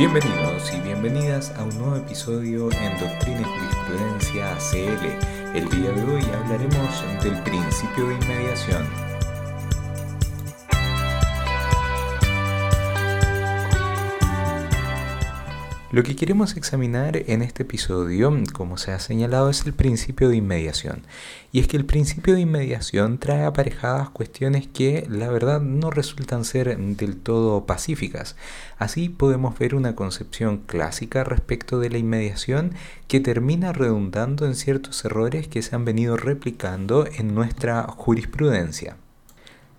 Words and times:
Bienvenidos 0.00 0.72
y 0.72 0.80
bienvenidas 0.80 1.52
a 1.58 1.62
un 1.62 1.76
nuevo 1.76 1.96
episodio 1.96 2.70
en 2.72 2.98
Doctrina 2.98 3.42
y 3.42 3.44
Jurisprudencia 3.44 4.52
ACL. 4.52 5.54
El 5.54 5.68
día 5.68 5.90
de 5.92 6.02
hoy 6.10 6.22
hablaremos 6.22 7.22
del 7.22 7.38
principio 7.42 8.08
de 8.08 8.14
inmediación. 8.14 9.09
Lo 15.92 16.04
que 16.04 16.14
queremos 16.14 16.56
examinar 16.56 17.16
en 17.16 17.42
este 17.42 17.64
episodio, 17.64 18.32
como 18.52 18.78
se 18.78 18.92
ha 18.92 19.00
señalado, 19.00 19.50
es 19.50 19.66
el 19.66 19.72
principio 19.72 20.28
de 20.28 20.36
inmediación. 20.36 21.02
Y 21.50 21.58
es 21.58 21.66
que 21.66 21.76
el 21.76 21.84
principio 21.84 22.34
de 22.34 22.42
inmediación 22.42 23.18
trae 23.18 23.42
aparejadas 23.42 24.08
cuestiones 24.08 24.68
que 24.68 25.04
la 25.10 25.28
verdad 25.30 25.60
no 25.60 25.90
resultan 25.90 26.44
ser 26.44 26.78
del 26.78 27.16
todo 27.16 27.66
pacíficas. 27.66 28.36
Así 28.78 29.08
podemos 29.08 29.58
ver 29.58 29.74
una 29.74 29.96
concepción 29.96 30.58
clásica 30.58 31.24
respecto 31.24 31.80
de 31.80 31.90
la 31.90 31.98
inmediación 31.98 32.74
que 33.08 33.18
termina 33.18 33.72
redundando 33.72 34.46
en 34.46 34.54
ciertos 34.54 35.04
errores 35.04 35.48
que 35.48 35.60
se 35.60 35.74
han 35.74 35.84
venido 35.84 36.16
replicando 36.16 37.08
en 37.18 37.34
nuestra 37.34 37.82
jurisprudencia. 37.82 38.96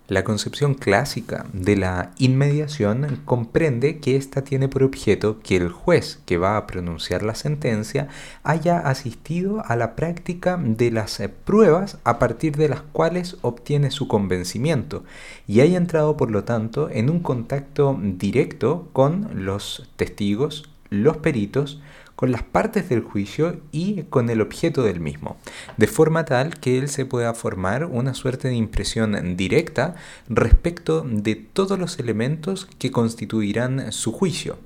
La 0.08 0.24
concepción 0.24 0.74
clásica 0.74 1.46
de 1.52 1.76
la 1.76 2.10
inmediación 2.18 3.20
comprende 3.24 3.98
que 3.98 4.16
ésta 4.16 4.42
tiene 4.42 4.68
por 4.68 4.82
objeto 4.82 5.38
que 5.40 5.56
el 5.56 5.68
juez 5.68 6.20
que 6.26 6.38
va 6.38 6.56
a 6.56 6.66
pronunciar 6.66 7.22
la 7.22 7.36
sentencia 7.36 8.08
haya 8.42 8.78
asistido 8.78 9.62
a 9.64 9.76
la 9.76 9.94
práctica 9.94 10.58
de 10.60 10.90
las 10.90 11.22
pruebas 11.44 11.98
a 12.02 12.18
partir 12.18 12.56
de 12.56 12.68
las 12.68 12.82
cuales 12.82 13.36
obtiene 13.42 13.92
su 13.92 14.08
convencimiento 14.08 15.04
y 15.46 15.60
haya 15.60 15.78
entrado 15.78 16.16
por 16.16 16.32
lo 16.32 16.42
tanto 16.42 16.90
en 16.90 17.08
un 17.08 17.20
contacto 17.20 17.96
directo 18.02 18.88
con 18.92 19.44
los 19.44 19.88
testigos, 19.96 20.68
los 20.90 21.18
peritos, 21.18 21.80
con 22.22 22.30
las 22.30 22.44
partes 22.44 22.88
del 22.88 23.00
juicio 23.00 23.56
y 23.72 24.04
con 24.04 24.30
el 24.30 24.42
objeto 24.42 24.84
del 24.84 25.00
mismo, 25.00 25.38
de 25.76 25.88
forma 25.88 26.24
tal 26.24 26.60
que 26.60 26.78
él 26.78 26.88
se 26.88 27.04
pueda 27.04 27.34
formar 27.34 27.84
una 27.86 28.14
suerte 28.14 28.46
de 28.46 28.54
impresión 28.54 29.36
directa 29.36 29.96
respecto 30.28 31.04
de 31.04 31.34
todos 31.34 31.80
los 31.80 31.98
elementos 31.98 32.68
que 32.78 32.92
constituirán 32.92 33.90
su 33.90 34.12
juicio. 34.12 34.56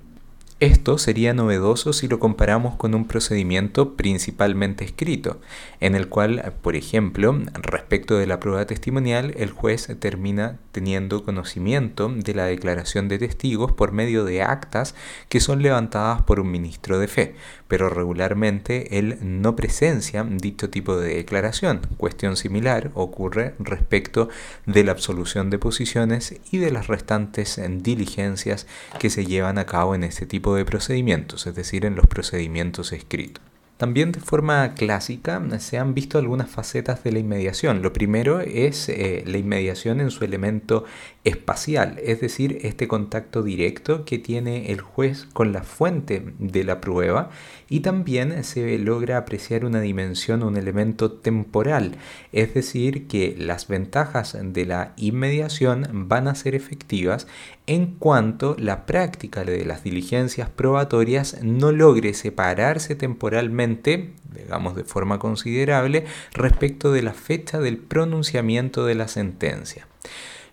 Esto 0.58 0.96
sería 0.96 1.34
novedoso 1.34 1.92
si 1.92 2.08
lo 2.08 2.18
comparamos 2.18 2.76
con 2.76 2.94
un 2.94 3.06
procedimiento 3.06 3.94
principalmente 3.94 4.86
escrito, 4.86 5.38
en 5.80 5.94
el 5.94 6.08
cual, 6.08 6.54
por 6.62 6.76
ejemplo, 6.76 7.38
respecto 7.52 8.16
de 8.16 8.26
la 8.26 8.40
prueba 8.40 8.64
testimonial, 8.64 9.34
el 9.36 9.50
juez 9.50 9.86
termina 10.00 10.58
teniendo 10.72 11.24
conocimiento 11.24 12.08
de 12.08 12.32
la 12.32 12.46
declaración 12.46 13.06
de 13.08 13.18
testigos 13.18 13.72
por 13.72 13.92
medio 13.92 14.24
de 14.24 14.40
actas 14.40 14.94
que 15.28 15.40
son 15.40 15.60
levantadas 15.60 16.22
por 16.22 16.40
un 16.40 16.50
ministro 16.50 16.98
de 16.98 17.08
fe, 17.08 17.34
pero 17.68 17.88
regularmente 17.88 18.98
él 18.98 19.18
no 19.20 19.56
presencia 19.56 20.24
dicho 20.24 20.70
tipo 20.70 20.96
de 20.96 21.16
declaración. 21.16 21.80
Cuestión 21.96 22.36
similar 22.36 22.90
ocurre 22.94 23.54
respecto 23.58 24.28
de 24.66 24.84
la 24.84 24.92
absolución 24.92 25.50
de 25.50 25.58
posiciones 25.58 26.40
y 26.50 26.58
de 26.58 26.70
las 26.70 26.86
restantes 26.86 27.60
diligencias 27.82 28.66
que 28.98 29.10
se 29.10 29.26
llevan 29.26 29.58
a 29.58 29.66
cabo 29.66 29.94
en 29.94 30.04
este 30.04 30.26
tipo 30.26 30.54
de 30.54 30.64
procedimientos, 30.64 31.46
es 31.46 31.54
decir, 31.54 31.84
en 31.84 31.96
los 31.96 32.06
procedimientos 32.06 32.92
escritos. 32.92 33.42
También 33.76 34.10
de 34.10 34.20
forma 34.20 34.72
clásica 34.72 35.42
se 35.58 35.76
han 35.76 35.92
visto 35.92 36.16
algunas 36.16 36.48
facetas 36.48 37.04
de 37.04 37.12
la 37.12 37.18
inmediación. 37.18 37.82
Lo 37.82 37.92
primero 37.92 38.40
es 38.40 38.88
eh, 38.88 39.22
la 39.26 39.36
inmediación 39.36 40.00
en 40.00 40.10
su 40.10 40.24
elemento 40.24 40.84
espacial, 41.24 41.98
es 42.02 42.22
decir, 42.22 42.58
este 42.62 42.88
contacto 42.88 43.42
directo 43.42 44.06
que 44.06 44.18
tiene 44.18 44.72
el 44.72 44.80
juez 44.80 45.26
con 45.34 45.52
la 45.52 45.62
fuente 45.62 46.22
de 46.38 46.64
la 46.64 46.80
prueba 46.80 47.28
y 47.68 47.80
también 47.80 48.44
se 48.44 48.78
logra 48.78 49.18
apreciar 49.18 49.64
una 49.64 49.80
dimensión, 49.80 50.42
un 50.42 50.56
elemento 50.56 51.10
temporal, 51.12 51.96
es 52.32 52.54
decir, 52.54 53.06
que 53.08 53.34
las 53.38 53.68
ventajas 53.68 54.36
de 54.40 54.66
la 54.66 54.92
inmediación 54.96 55.86
van 56.08 56.28
a 56.28 56.34
ser 56.34 56.54
efectivas 56.54 57.26
en 57.66 57.96
cuanto 57.96 58.56
la 58.58 58.86
práctica 58.86 59.44
de 59.44 59.64
las 59.64 59.82
diligencias 59.82 60.48
probatorias 60.48 61.42
no 61.42 61.72
logre 61.72 62.14
separarse 62.14 62.94
temporalmente, 62.94 64.12
digamos 64.32 64.76
de 64.76 64.84
forma 64.84 65.18
considerable, 65.18 66.04
respecto 66.32 66.92
de 66.92 67.02
la 67.02 67.14
fecha 67.14 67.58
del 67.58 67.78
pronunciamiento 67.78 68.86
de 68.86 68.94
la 68.94 69.08
sentencia. 69.08 69.88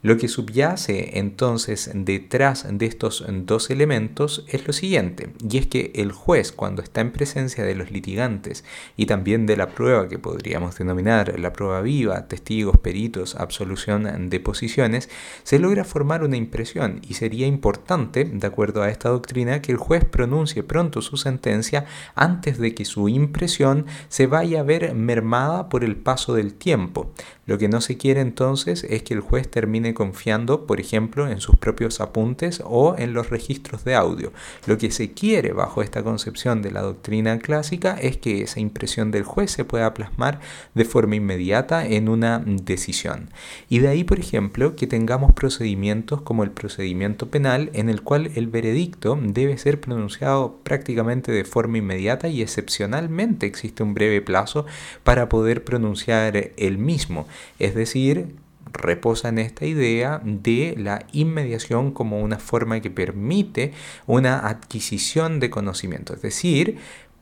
Lo 0.04 0.18
que 0.18 0.28
subyace 0.28 1.18
entonces 1.18 1.90
detrás 1.94 2.68
de 2.70 2.86
estos 2.86 3.26
dos 3.46 3.70
elementos 3.70 4.44
es 4.50 4.68
lo 4.68 4.74
siguiente, 4.74 5.30
y 5.50 5.58
es 5.58 5.68
que 5.68 5.94
el 5.96 6.12
juez 6.12 6.52
cuando 6.52 6.82
está 6.82 7.00
en 7.00 7.14
presencia 7.14 7.64
de 7.64 7.74
los 7.74 7.90
litigantes 7.90 8.66
y 8.98 9.06
también 9.06 9.46
de 9.46 9.56
la 9.56 9.70
prueba 9.70 10.10
que 10.10 10.20
podríamos 10.20 10.78
denominar 10.78 11.40
la 11.40 11.54
prueba 11.54 11.80
viva, 11.80 12.28
testigos, 12.28 12.78
peritos, 12.80 13.36
absolución 13.36 14.30
de 14.30 14.40
posiciones, 14.42 15.10
se 15.44 15.58
logra 15.58 15.86
formar 15.86 16.26
una 16.26 16.36
impresión 16.36 17.00
y 17.08 17.14
sería 17.14 17.48
importante, 17.48 18.26
de 18.26 18.46
acuerdo 18.46 18.84
a 18.84 18.90
esta 18.90 19.08
doctrina, 19.08 19.62
que 19.62 19.72
el 19.72 19.78
juez 19.78 20.04
pronuncie 20.04 20.64
pronto 20.64 21.02
su 21.02 21.16
sentencia 21.16 21.86
antes 22.14 22.58
de 22.58 22.76
que 22.76 22.84
su 22.84 23.08
impresión 23.08 23.86
se 24.10 24.28
vaya 24.28 24.60
a 24.60 24.64
ver 24.64 24.94
mermada 24.96 25.70
por 25.70 25.86
el 25.86 25.96
paso 25.96 26.34
del 26.34 26.56
tiempo. 26.56 27.10
Lo 27.46 27.58
que 27.58 27.70
no 27.70 27.80
se 27.80 27.98
quiere 27.98 28.20
entonces 28.20 28.86
es 28.90 29.04
que 29.04 29.14
el 29.14 29.22
juez 29.22 29.50
termine 29.50 29.93
confiando, 29.94 30.66
por 30.66 30.80
ejemplo, 30.80 31.30
en 31.30 31.40
sus 31.40 31.56
propios 31.58 32.02
apuntes 32.02 32.62
o 32.66 32.96
en 32.98 33.14
los 33.14 33.30
registros 33.30 33.84
de 33.84 33.96
audio. 33.96 34.32
Lo 34.66 34.78
que 34.78 34.92
se 34.92 35.12
quiere 35.12 35.54
bajo 35.54 35.82
esta 35.82 36.04
concepción 36.04 36.62
de 36.62 36.72
la 36.72 36.82
doctrina 36.82 37.40
clásica 37.40 37.98
es 38.00 38.18
que 38.18 38.42
esa 38.42 38.60
impresión 38.60 39.12
del 39.12 39.24
juez 39.24 39.52
se 39.52 39.66
pueda 39.66 39.94
plasmar 39.94 40.40
de 40.74 40.86
forma 40.86 41.16
inmediata 41.16 41.86
en 41.86 42.10
una 42.10 42.44
decisión. 42.46 43.30
Y 43.70 43.80
de 43.80 43.88
ahí, 43.88 44.04
por 44.04 44.20
ejemplo, 44.20 44.76
que 44.76 44.88
tengamos 44.88 45.34
procedimientos 45.34 46.22
como 46.22 46.44
el 46.44 46.52
procedimiento 46.52 47.30
penal 47.30 47.70
en 47.74 47.90
el 47.90 48.02
cual 48.02 48.32
el 48.36 48.48
veredicto 48.48 49.20
debe 49.22 49.58
ser 49.58 49.80
pronunciado 49.80 50.60
prácticamente 50.64 51.32
de 51.32 51.46
forma 51.46 51.78
inmediata 51.78 52.28
y 52.28 52.42
excepcionalmente 52.42 53.46
existe 53.46 53.84
un 53.84 53.94
breve 53.94 54.22
plazo 54.22 54.66
para 55.04 55.30
poder 55.30 55.64
pronunciar 55.64 56.52
el 56.58 56.78
mismo. 56.78 57.28
Es 57.60 57.76
decir, 57.76 58.36
reposa 58.72 59.30
en 59.30 59.40
esta 59.40 59.66
idea 59.66 60.22
de 60.24 60.76
la 60.78 61.06
inmediación 61.12 61.92
como 61.92 62.22
una 62.22 62.40
forma 62.40 62.80
que 62.80 62.90
permite 62.90 63.74
una 64.08 64.48
adquisición 64.48 65.40
de 65.40 65.50
conocimiento, 65.50 66.14
es 66.14 66.22
decir, 66.22 66.78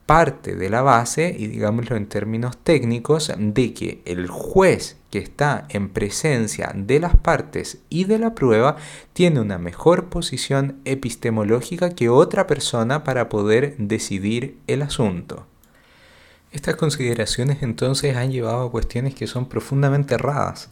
parte 0.06 0.56
de 0.56 0.70
la 0.70 0.82
base, 0.82 1.34
y 1.38 1.48
digámoslo 1.48 1.96
en 1.96 2.08
términos 2.08 2.58
técnicos, 2.58 3.32
de 3.38 3.74
que 3.74 4.02
el 4.06 4.28
juez 4.28 4.98
que 5.10 5.20
está 5.20 5.66
en 5.70 5.90
presencia 5.90 6.74
de 6.76 7.00
las 7.00 7.16
partes 7.16 7.80
y 7.90 8.06
de 8.06 8.20
la 8.20 8.36
prueba 8.36 8.78
tiene 9.14 9.40
una 9.40 9.58
mejor 9.58 10.10
posición 10.10 10.82
epistemológica 10.86 11.92
que 11.92 12.10
otra 12.10 12.48
persona 12.48 13.04
para 13.04 13.30
poder 13.30 13.76
decidir 13.78 14.58
el 14.68 14.82
asunto. 14.82 15.46
Estas 16.52 16.76
consideraciones 16.76 17.64
entonces 17.64 18.18
han 18.18 18.32
llevado 18.32 18.66
a 18.66 18.72
cuestiones 18.72 19.16
que 19.16 19.28
son 19.28 19.48
profundamente 19.48 20.16
erradas. 20.16 20.70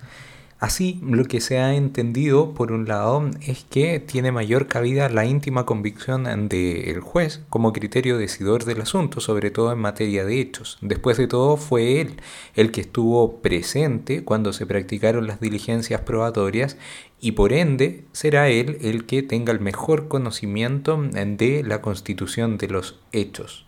Así, 0.60 1.00
lo 1.02 1.24
que 1.24 1.40
se 1.40 1.60
ha 1.60 1.74
entendido, 1.74 2.54
por 2.54 2.74
un 2.74 2.86
lado, 2.86 3.32
es 3.48 3.64
que 3.70 4.02
tiene 4.02 4.34
mayor 4.34 4.68
cabida 4.68 5.08
la 5.08 5.24
íntima 5.24 5.66
convicción 5.66 6.26
del 6.50 7.00
juez 7.00 7.42
como 7.48 7.72
criterio 7.72 8.18
decidor 8.18 8.66
del 8.66 8.82
asunto, 8.82 9.22
sobre 9.22 9.52
todo 9.52 9.72
en 9.72 9.80
materia 9.80 10.26
de 10.26 10.42
hechos. 10.42 10.78
Después 10.82 11.16
de 11.16 11.28
todo, 11.28 11.56
fue 11.56 12.02
él 12.02 12.18
el 12.56 12.72
que 12.72 12.82
estuvo 12.82 13.38
presente 13.42 14.26
cuando 14.26 14.52
se 14.52 14.66
practicaron 14.66 15.28
las 15.28 15.40
diligencias 15.40 16.02
probatorias 16.02 16.76
y 17.22 17.32
por 17.32 17.54
ende 17.54 18.04
será 18.12 18.50
él 18.50 18.80
el 18.82 19.06
que 19.06 19.24
tenga 19.24 19.54
el 19.54 19.62
mejor 19.62 20.10
conocimiento 20.10 21.02
de 21.02 21.64
la 21.66 21.82
constitución 21.82 22.58
de 22.58 22.68
los 22.68 23.00
hechos. 23.14 23.66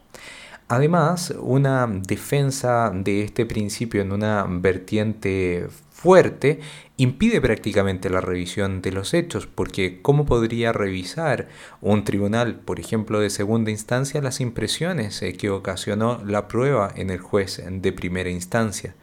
Además, 0.68 1.34
una 1.40 1.88
defensa 1.88 2.92
de 2.94 3.24
este 3.24 3.46
principio 3.46 4.02
en 4.02 4.12
una 4.12 4.46
vertiente 4.50 5.68
fuerte 6.02 6.60
impide 6.98 7.40
prácticamente 7.42 8.10
la 8.10 8.22
revisión 8.22 8.82
de 8.82 8.92
los 8.92 9.14
hechos, 9.14 9.46
porque 9.46 10.02
¿cómo 10.02 10.26
podría 10.26 10.74
revisar 10.74 11.48
un 11.80 12.04
tribunal, 12.04 12.56
por 12.56 12.80
ejemplo, 12.80 13.20
de 13.20 13.30
segunda 13.30 13.70
instancia, 13.70 14.22
las 14.22 14.42
impresiones 14.42 15.22
eh, 15.22 15.34
que 15.34 15.52
ocasionó 15.52 16.20
la 16.26 16.48
prueba 16.48 16.92
en 16.96 17.12
el 17.12 17.20
juez 17.20 17.62
de 17.70 17.92
primera 17.92 18.32
instancia? 18.32 18.96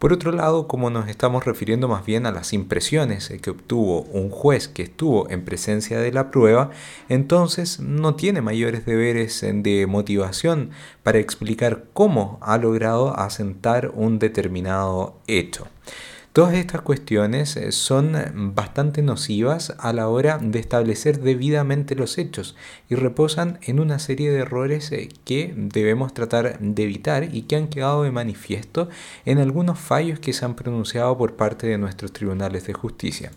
Por 0.00 0.12
otro 0.12 0.32
lado, 0.32 0.66
como 0.66 0.88
nos 0.88 1.08
estamos 1.08 1.44
refiriendo 1.44 1.86
más 1.86 2.06
bien 2.06 2.24
a 2.24 2.32
las 2.32 2.52
impresiones 2.52 3.30
eh, 3.30 3.38
que 3.38 3.50
obtuvo 3.50 4.00
un 4.00 4.30
juez 4.30 4.66
que 4.66 4.82
estuvo 4.82 5.28
en 5.30 5.44
presencia 5.44 6.00
de 6.00 6.10
la 6.10 6.30
prueba, 6.30 6.70
entonces 7.08 7.78
no 7.80 8.16
tiene 8.16 8.40
mayores 8.40 8.86
deberes 8.86 9.42
eh, 9.44 9.52
de 9.54 9.86
motivación 9.86 10.70
para 11.04 11.18
explicar 11.18 11.84
cómo 11.92 12.38
ha 12.40 12.58
logrado 12.58 13.16
asentar 13.16 13.92
un 13.94 14.18
determinado 14.18 15.20
hecho. 15.28 15.68
Todas 16.32 16.54
estas 16.54 16.82
cuestiones 16.82 17.56
eh, 17.56 17.72
son 17.72 18.14
bastante 18.54 19.02
nocivas 19.02 19.74
a 19.80 19.92
la 19.92 20.06
hora 20.06 20.38
de 20.40 20.60
establecer 20.60 21.20
debidamente 21.20 21.96
los 21.96 22.18
hechos 22.18 22.54
y 22.88 22.94
reposan 22.94 23.58
en 23.62 23.80
una 23.80 23.98
serie 23.98 24.30
de 24.30 24.38
errores 24.38 24.92
eh, 24.92 25.08
que 25.24 25.52
debemos 25.56 26.14
tratar 26.14 26.60
de 26.60 26.82
evitar 26.84 27.34
y 27.34 27.42
que 27.42 27.56
han 27.56 27.66
quedado 27.66 28.04
de 28.04 28.12
manifiesto 28.12 28.88
en 29.24 29.38
algunos 29.38 29.80
fallos 29.80 30.20
que 30.20 30.32
se 30.32 30.44
han 30.44 30.54
pronunciado 30.54 31.18
por 31.18 31.34
parte 31.34 31.66
de 31.66 31.78
nuestros 31.78 32.12
tribunales 32.12 32.64
de 32.64 32.74
justicia. 32.74 33.32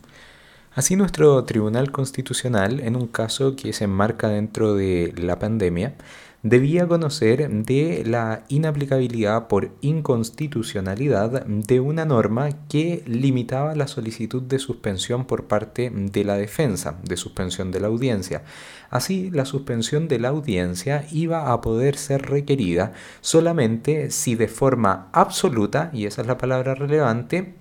Así 0.76 0.96
nuestro 0.96 1.44
Tribunal 1.46 1.92
Constitucional, 1.92 2.80
en 2.80 2.96
un 2.96 3.08
caso 3.08 3.56
que 3.56 3.74
se 3.74 3.86
enmarca 3.86 4.28
dentro 4.28 4.76
de 4.76 5.14
la 5.18 5.40
pandemia, 5.40 5.96
debía 6.44 6.86
conocer 6.86 7.50
de 7.50 8.04
la 8.06 8.44
inaplicabilidad 8.50 9.48
por 9.48 9.72
inconstitucionalidad 9.80 11.46
de 11.46 11.80
una 11.80 12.04
norma 12.04 12.50
que 12.68 13.02
limitaba 13.08 13.76
la 13.76 13.88
solicitud 13.88 14.44
de 14.44 14.60
suspensión 14.60 15.26
por 15.26 15.46
parte 15.46 15.90
de 15.90 16.24
la 16.26 16.36
defensa, 16.36 17.00
de 17.02 17.16
suspensión 17.16 17.72
de 17.72 17.80
la 17.80 17.88
audiencia. 17.88 18.44
Así, 18.90 19.32
la 19.32 19.46
suspensión 19.46 20.10
de 20.10 20.20
la 20.20 20.28
audiencia 20.30 21.08
iba 21.12 21.54
a 21.54 21.62
poder 21.62 21.96
ser 21.96 22.24
requerida 22.24 22.92
solamente 23.22 24.12
si 24.12 24.36
de 24.36 24.50
forma 24.50 25.10
absoluta, 25.14 25.90
y 25.94 26.06
esa 26.06 26.22
es 26.22 26.28
la 26.28 26.38
palabra 26.38 26.76
relevante, 26.76 27.56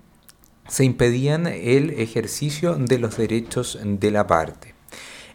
se 0.67 0.83
impedían 0.83 1.47
el 1.47 1.91
ejercicio 1.91 2.75
de 2.75 2.99
los 2.99 3.17
derechos 3.17 3.79
de 3.81 4.11
la 4.11 4.27
parte. 4.27 4.72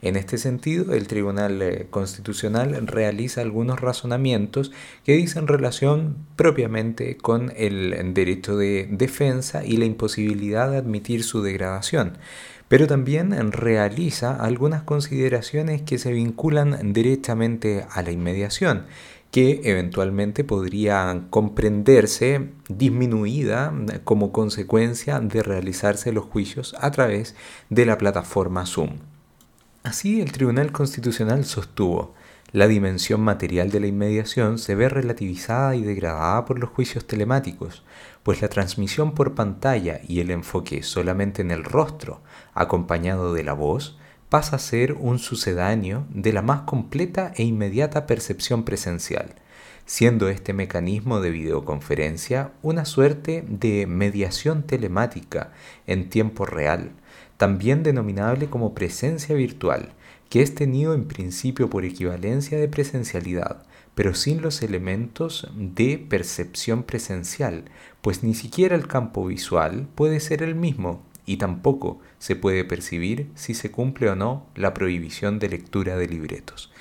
En 0.03 0.17
este 0.17 0.39
sentido, 0.39 0.95
el 0.95 1.07
Tribunal 1.09 1.61
eh, 1.63 1.87
Constitucional 1.91 2.87
realiza 2.87 3.41
algunos 3.41 3.81
razonamientos 3.81 4.73
que 5.05 5.15
dicen 5.15 5.49
relación 5.49 6.17
propiamente 6.37 7.17
con 7.17 7.53
el 7.57 8.15
derecho 8.15 8.57
de 8.57 8.89
defensa 8.91 9.65
y 9.65 9.77
la 9.77 9.85
imposibilidad 9.85 10.71
de 10.71 10.79
admitir 10.79 11.25
su 11.25 11.43
degradación 11.43 12.19
pero 12.69 12.87
también 12.87 13.33
realiza 13.51 14.37
algunas 14.37 14.83
consideraciones 14.83 15.83
que 15.83 15.99
se 15.99 16.13
vinculan 16.13 16.93
directamente 16.93 17.87
a 17.91 18.03
la 18.03 18.13
inmediación, 18.13 18.85
que 19.31 19.61
eventualmente 19.65 20.45
podrían 20.45 21.29
comprenderse 21.29 22.49
disminuida 22.69 23.73
como 24.05 24.33
consecuencia 24.33 25.21
de 25.21 25.43
realizarse 25.43 26.13
los 26.13 26.25
juicios 26.25 26.75
a 26.81 26.91
través 26.91 27.35
de 27.69 27.87
la 27.87 27.99
plataforma 27.99 28.65
Zoom. 28.67 28.99
Así, 29.89 30.21
el 30.21 30.33
Tribunal 30.33 30.71
Constitucional 30.71 31.47
sostuvo, 31.47 32.15
la 32.53 32.69
dimensión 32.69 33.23
material 33.23 33.71
de 33.71 33.81
la 33.81 33.87
inmediación 33.87 34.59
se 34.59 34.75
ve 34.75 34.91
relativizada 34.91 35.77
y 35.77 35.83
degradada 35.83 36.45
por 36.45 36.59
los 36.59 36.69
juicios 36.69 37.07
telemáticos, 37.07 37.85
pues 38.23 38.43
la 38.43 38.49
transmisión 38.49 39.15
por 39.15 39.35
pantalla 39.35 40.03
y 40.07 40.21
el 40.21 40.31
enfoque 40.31 40.83
solamente 40.83 41.41
en 41.41 41.51
el 41.51 41.65
rostro, 41.65 42.21
acompañado 42.53 43.33
de 43.33 43.45
la 43.45 43.55
voz, 43.55 43.99
pasa 44.29 44.57
a 44.57 44.59
ser 44.59 44.93
un 44.93 45.19
sucedáneo 45.19 46.05
de 46.11 46.35
la 46.35 46.43
más 46.43 46.61
completa 46.67 47.33
e 47.37 47.45
inmediata 47.45 48.07
percepción 48.07 48.65
presencial, 48.65 49.37
siendo 49.87 50.29
este 50.29 50.53
mecanismo 50.53 51.23
de 51.23 51.31
videoconferencia 51.31 52.53
una 52.61 52.85
suerte 52.85 53.43
de 53.49 53.87
mediación 53.87 54.65
telemática 54.65 55.53
en 55.87 56.11
tiempo 56.11 56.45
real, 56.45 56.93
también 57.39 57.83
denominable 57.83 58.51
como 58.51 58.75
presencia 58.75 59.35
virtual, 59.35 59.93
que 60.29 60.43
es 60.43 60.55
tenido 60.55 60.93
en 60.93 61.07
principio 61.07 61.71
por 61.71 61.87
equivalencia 61.87 62.59
de 62.59 62.69
presencialidad, 62.69 63.63
pero 63.95 64.15
sin 64.15 64.43
los 64.43 64.61
elementos 64.63 65.49
de 65.57 65.99
percepción 65.99 66.83
presencial, 66.83 67.65
pues 68.03 68.23
ni 68.23 68.35
siquiera 68.35 68.77
el 68.77 68.87
campo 68.87 69.27
visual 69.27 69.89
puede 69.95 70.21
ser 70.21 70.43
el 70.43 70.55
mismo 70.55 71.03
y 71.27 71.37
tampoco 71.37 72.01
se 72.19 72.37
puede 72.37 72.65
percibir 72.65 73.31
si 73.35 73.55
se 73.55 73.71
cumple 73.71 74.11
o 74.11 74.17
no 74.17 74.47
la 74.55 74.75
prohibición 74.75 75.39
de 75.39 75.49
lectura 75.49 75.97
de 75.97 76.09
libretos. 76.09 76.73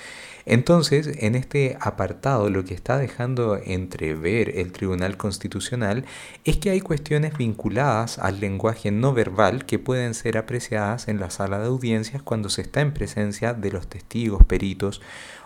Entonces, 0.49 1.09
en 1.19 1.35
este 1.35 1.77
apartado 1.81 2.49
lo 2.49 2.63
que 2.63 2.73
está 2.73 2.97
dejando 2.97 3.57
entrever 3.57 4.57
el 4.59 4.71
Tribunal 4.71 5.17
Constitucional 5.17 6.05
es 6.45 6.55
que 6.55 6.69
hay 6.69 6.79
cuestiones 6.79 7.37
vinculadas 7.37 8.17
al 8.17 8.39
lenguaje 8.39 8.89
no 8.89 9.11
verbal 9.11 9.65
que 9.65 9.77
pueden 9.77 10.13
ser 10.13 10.37
apreciadas 10.37 11.09
en 11.09 11.19
la 11.19 11.31
sala 11.31 11.59
de 11.59 11.65
audiencias 11.65 12.21
cuando 12.21 12.47
se 12.47 12.61
está 12.61 12.79
en 12.79 12.93
presencia 12.93 13.53
de 13.53 13.71
los 13.71 13.87
testigos, 13.87 14.45
peritos 14.45 15.01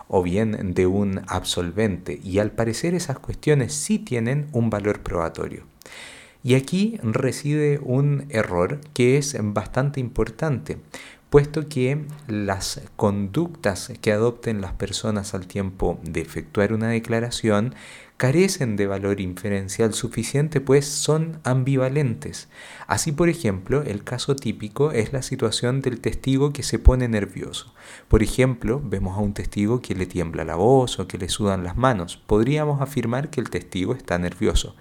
o 0.06 0.22
bien 0.22 0.72
de 0.72 0.86
un 0.86 1.22
absolvente. 1.26 2.20
Y 2.22 2.38
al 2.38 2.52
parecer 2.52 2.94
esas 2.94 3.18
cuestiones 3.18 3.74
sí 3.74 3.98
tienen 3.98 4.46
un 4.52 4.70
valor 4.70 5.00
probatorio. 5.00 5.64
Y 6.44 6.54
aquí 6.54 7.00
reside 7.02 7.80
un 7.82 8.26
error 8.30 8.80
que 8.94 9.18
es 9.18 9.36
bastante 9.40 9.98
importante, 9.98 10.78
puesto 11.32 11.66
que 11.66 12.04
las 12.28 12.82
conductas 12.96 13.90
que 14.02 14.12
adopten 14.12 14.60
las 14.60 14.74
personas 14.74 15.32
al 15.32 15.46
tiempo 15.46 15.98
de 16.02 16.20
efectuar 16.20 16.74
una 16.74 16.88
declaración 16.88 17.74
carecen 18.18 18.76
de 18.76 18.86
valor 18.86 19.18
inferencial 19.18 19.94
suficiente, 19.94 20.60
pues 20.60 20.84
son 20.84 21.40
ambivalentes. 21.42 22.50
Así, 22.86 23.12
por 23.12 23.30
ejemplo, 23.30 23.80
el 23.80 24.04
caso 24.04 24.36
típico 24.36 24.92
es 24.92 25.14
la 25.14 25.22
situación 25.22 25.80
del 25.80 26.00
testigo 26.00 26.52
que 26.52 26.62
se 26.62 26.78
pone 26.78 27.08
nervioso. 27.08 27.72
Por 28.08 28.22
ejemplo, 28.22 28.82
vemos 28.84 29.16
a 29.16 29.22
un 29.22 29.32
testigo 29.32 29.80
que 29.80 29.94
le 29.94 30.04
tiembla 30.04 30.44
la 30.44 30.56
voz 30.56 30.98
o 30.98 31.08
que 31.08 31.16
le 31.16 31.30
sudan 31.30 31.64
las 31.64 31.78
manos. 31.78 32.18
Podríamos 32.18 32.82
afirmar 32.82 33.30
que 33.30 33.40
el 33.40 33.48
testigo 33.48 33.94
está 33.94 34.18
nervioso. 34.18 34.76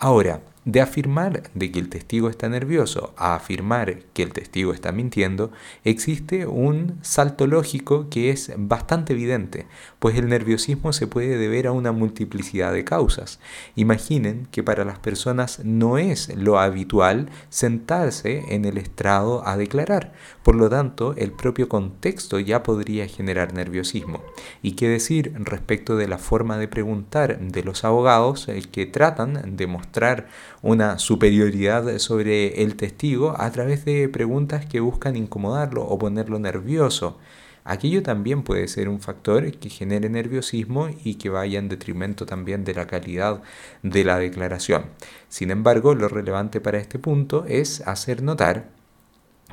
Ahora, 0.00 0.40
de 0.64 0.80
afirmar 0.80 1.50
de 1.54 1.70
que 1.70 1.78
el 1.78 1.88
testigo 1.88 2.28
está 2.28 2.48
nervioso 2.48 3.12
a 3.16 3.34
afirmar 3.34 3.98
que 4.14 4.22
el 4.22 4.32
testigo 4.32 4.72
está 4.72 4.92
mintiendo, 4.92 5.52
existe 5.84 6.46
un 6.46 6.98
salto 7.02 7.46
lógico 7.46 8.08
que 8.08 8.30
es 8.30 8.52
bastante 8.56 9.12
evidente, 9.12 9.66
pues 9.98 10.16
el 10.16 10.28
nerviosismo 10.28 10.92
se 10.92 11.06
puede 11.06 11.36
deber 11.36 11.66
a 11.66 11.72
una 11.72 11.92
multiplicidad 11.92 12.72
de 12.72 12.84
causas. 12.84 13.40
Imaginen 13.76 14.48
que 14.50 14.62
para 14.62 14.84
las 14.84 14.98
personas 14.98 15.60
no 15.64 15.98
es 15.98 16.34
lo 16.34 16.58
habitual 16.58 17.28
sentarse 17.50 18.42
en 18.48 18.64
el 18.64 18.78
estrado 18.78 19.46
a 19.46 19.56
declarar, 19.56 20.12
por 20.42 20.54
lo 20.54 20.70
tanto 20.70 21.14
el 21.16 21.32
propio 21.32 21.68
contexto 21.68 22.38
ya 22.38 22.62
podría 22.62 23.06
generar 23.06 23.52
nerviosismo. 23.52 24.22
¿Y 24.62 24.72
qué 24.72 24.88
decir 24.88 25.32
respecto 25.36 25.96
de 25.96 26.08
la 26.08 26.18
forma 26.18 26.56
de 26.58 26.68
preguntar 26.68 27.38
de 27.38 27.62
los 27.62 27.84
abogados 27.84 28.48
eh, 28.48 28.62
que 28.70 28.86
tratan 28.86 29.56
de 29.56 29.66
mostrar 29.66 30.28
una 30.64 30.98
superioridad 30.98 31.98
sobre 31.98 32.62
el 32.62 32.76
testigo 32.76 33.34
a 33.38 33.50
través 33.52 33.84
de 33.84 34.08
preguntas 34.08 34.64
que 34.64 34.80
buscan 34.80 35.14
incomodarlo 35.14 35.84
o 35.84 35.98
ponerlo 35.98 36.38
nervioso. 36.38 37.18
Aquello 37.64 38.02
también 38.02 38.42
puede 38.42 38.66
ser 38.68 38.88
un 38.88 39.00
factor 39.00 39.50
que 39.58 39.68
genere 39.68 40.08
nerviosismo 40.08 40.88
y 41.04 41.16
que 41.16 41.28
vaya 41.28 41.58
en 41.58 41.68
detrimento 41.68 42.24
también 42.24 42.64
de 42.64 42.72
la 42.72 42.86
calidad 42.86 43.42
de 43.82 44.04
la 44.04 44.18
declaración. 44.18 44.86
Sin 45.28 45.50
embargo, 45.50 45.94
lo 45.94 46.08
relevante 46.08 46.62
para 46.62 46.78
este 46.78 46.98
punto 46.98 47.44
es 47.46 47.86
hacer 47.86 48.22
notar 48.22 48.70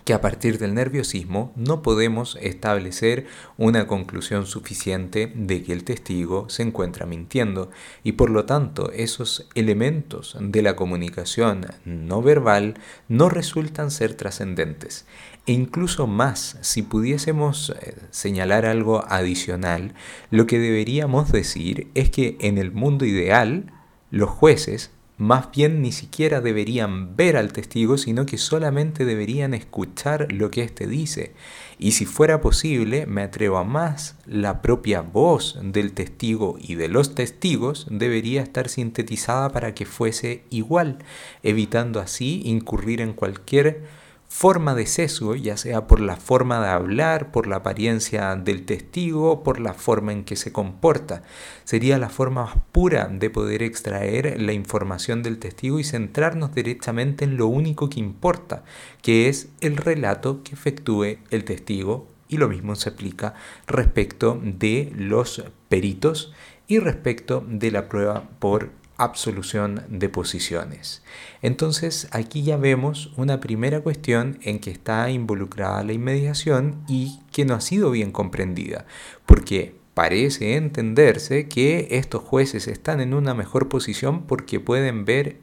que 0.05 0.13
a 0.13 0.21
partir 0.21 0.57
del 0.57 0.73
nerviosismo 0.73 1.53
no 1.55 1.81
podemos 1.81 2.37
establecer 2.41 3.27
una 3.57 3.87
conclusión 3.87 4.45
suficiente 4.45 5.31
de 5.35 5.63
que 5.63 5.73
el 5.73 5.83
testigo 5.83 6.49
se 6.49 6.63
encuentra 6.63 7.05
mintiendo 7.05 7.69
y 8.03 8.13
por 8.13 8.29
lo 8.29 8.45
tanto 8.45 8.91
esos 8.91 9.47
elementos 9.55 10.37
de 10.39 10.61
la 10.61 10.75
comunicación 10.75 11.65
no 11.85 12.21
verbal 12.21 12.75
no 13.07 13.29
resultan 13.29 13.91
ser 13.91 14.15
trascendentes. 14.15 15.05
E 15.47 15.53
incluso 15.53 16.05
más, 16.05 16.57
si 16.61 16.83
pudiésemos 16.83 17.71
eh, 17.81 17.95
señalar 18.11 18.65
algo 18.65 19.03
adicional, 19.07 19.95
lo 20.29 20.45
que 20.45 20.59
deberíamos 20.59 21.31
decir 21.31 21.89
es 21.95 22.11
que 22.11 22.37
en 22.41 22.57
el 22.57 22.71
mundo 22.71 23.05
ideal 23.05 23.73
los 24.11 24.29
jueces 24.29 24.91
más 25.21 25.51
bien 25.51 25.83
ni 25.83 25.91
siquiera 25.91 26.41
deberían 26.41 27.15
ver 27.15 27.37
al 27.37 27.53
testigo, 27.53 27.99
sino 27.99 28.25
que 28.25 28.39
solamente 28.39 29.05
deberían 29.05 29.53
escuchar 29.53 30.31
lo 30.31 30.49
que 30.49 30.63
éste 30.63 30.87
dice. 30.87 31.33
Y 31.77 31.91
si 31.91 32.05
fuera 32.05 32.41
posible, 32.41 33.05
me 33.05 33.21
atrevo 33.21 33.59
a 33.59 33.63
más, 33.63 34.15
la 34.25 34.63
propia 34.63 35.01
voz 35.01 35.59
del 35.61 35.93
testigo 35.93 36.57
y 36.59 36.73
de 36.73 36.87
los 36.87 37.13
testigos 37.13 37.85
debería 37.91 38.41
estar 38.41 38.67
sintetizada 38.67 39.49
para 39.49 39.75
que 39.75 39.85
fuese 39.85 40.43
igual, 40.49 40.97
evitando 41.43 41.99
así 41.99 42.41
incurrir 42.43 42.99
en 42.99 43.13
cualquier 43.13 44.00
forma 44.31 44.75
de 44.75 44.85
sesgo, 44.85 45.35
ya 45.35 45.57
sea 45.57 45.87
por 45.87 45.99
la 45.99 46.15
forma 46.15 46.61
de 46.61 46.69
hablar, 46.69 47.31
por 47.31 47.47
la 47.47 47.57
apariencia 47.57 48.37
del 48.37 48.65
testigo, 48.65 49.43
por 49.43 49.59
la 49.59 49.73
forma 49.73 50.13
en 50.13 50.23
que 50.23 50.37
se 50.37 50.53
comporta. 50.53 51.21
Sería 51.65 51.97
la 51.97 52.07
forma 52.07 52.45
más 52.45 52.55
pura 52.71 53.09
de 53.11 53.29
poder 53.29 53.61
extraer 53.61 54.41
la 54.41 54.53
información 54.53 55.21
del 55.21 55.37
testigo 55.37 55.79
y 55.79 55.83
centrarnos 55.83 56.55
directamente 56.55 57.25
en 57.25 57.35
lo 57.35 57.47
único 57.47 57.89
que 57.89 57.99
importa, 57.99 58.63
que 59.01 59.27
es 59.27 59.49
el 59.59 59.75
relato 59.75 60.43
que 60.43 60.55
efectúe 60.55 61.17
el 61.29 61.43
testigo 61.43 62.07
y 62.29 62.37
lo 62.37 62.47
mismo 62.47 62.75
se 62.75 62.89
aplica 62.89 63.33
respecto 63.67 64.39
de 64.41 64.93
los 64.95 65.43
peritos 65.67 66.31
y 66.67 66.79
respecto 66.79 67.43
de 67.45 67.69
la 67.69 67.89
prueba 67.89 68.29
por 68.39 68.71
absolución 68.97 69.83
de 69.89 70.09
posiciones. 70.09 71.03
Entonces 71.41 72.07
aquí 72.11 72.43
ya 72.43 72.57
vemos 72.57 73.11
una 73.17 73.39
primera 73.39 73.81
cuestión 73.81 74.39
en 74.43 74.59
que 74.59 74.71
está 74.71 75.09
involucrada 75.09 75.83
la 75.83 75.93
inmediación 75.93 76.83
y 76.87 77.19
que 77.31 77.45
no 77.45 77.55
ha 77.55 77.61
sido 77.61 77.91
bien 77.91 78.11
comprendida, 78.11 78.85
porque 79.25 79.75
parece 79.93 80.55
entenderse 80.55 81.47
que 81.47 81.87
estos 81.91 82.23
jueces 82.23 82.67
están 82.67 83.01
en 83.01 83.13
una 83.13 83.33
mejor 83.33 83.69
posición 83.69 84.23
porque 84.25 84.59
pueden 84.59 85.05
ver 85.05 85.37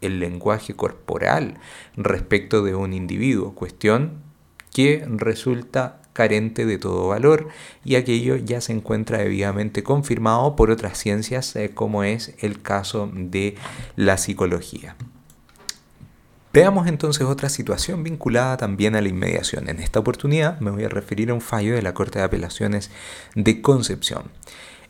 el 0.00 0.20
lenguaje 0.20 0.74
corporal 0.74 1.58
respecto 1.96 2.62
de 2.62 2.74
un 2.74 2.92
individuo, 2.92 3.54
cuestión 3.54 4.22
que 4.72 5.06
resulta 5.08 6.01
carente 6.12 6.66
de 6.66 6.78
todo 6.78 7.08
valor 7.08 7.48
y 7.84 7.96
aquello 7.96 8.36
ya 8.36 8.60
se 8.60 8.72
encuentra 8.72 9.18
debidamente 9.18 9.82
confirmado 9.82 10.56
por 10.56 10.70
otras 10.70 10.98
ciencias 10.98 11.54
eh, 11.56 11.70
como 11.74 12.04
es 12.04 12.34
el 12.40 12.60
caso 12.60 13.10
de 13.12 13.56
la 13.96 14.18
psicología. 14.18 14.96
Veamos 16.52 16.86
entonces 16.86 17.26
otra 17.26 17.48
situación 17.48 18.04
vinculada 18.04 18.58
también 18.58 18.94
a 18.94 19.00
la 19.00 19.08
inmediación. 19.08 19.70
En 19.70 19.80
esta 19.80 20.00
oportunidad 20.00 20.60
me 20.60 20.70
voy 20.70 20.84
a 20.84 20.90
referir 20.90 21.30
a 21.30 21.34
un 21.34 21.40
fallo 21.40 21.74
de 21.74 21.80
la 21.80 21.94
Corte 21.94 22.18
de 22.18 22.26
Apelaciones 22.26 22.90
de 23.34 23.62
Concepción. 23.62 24.24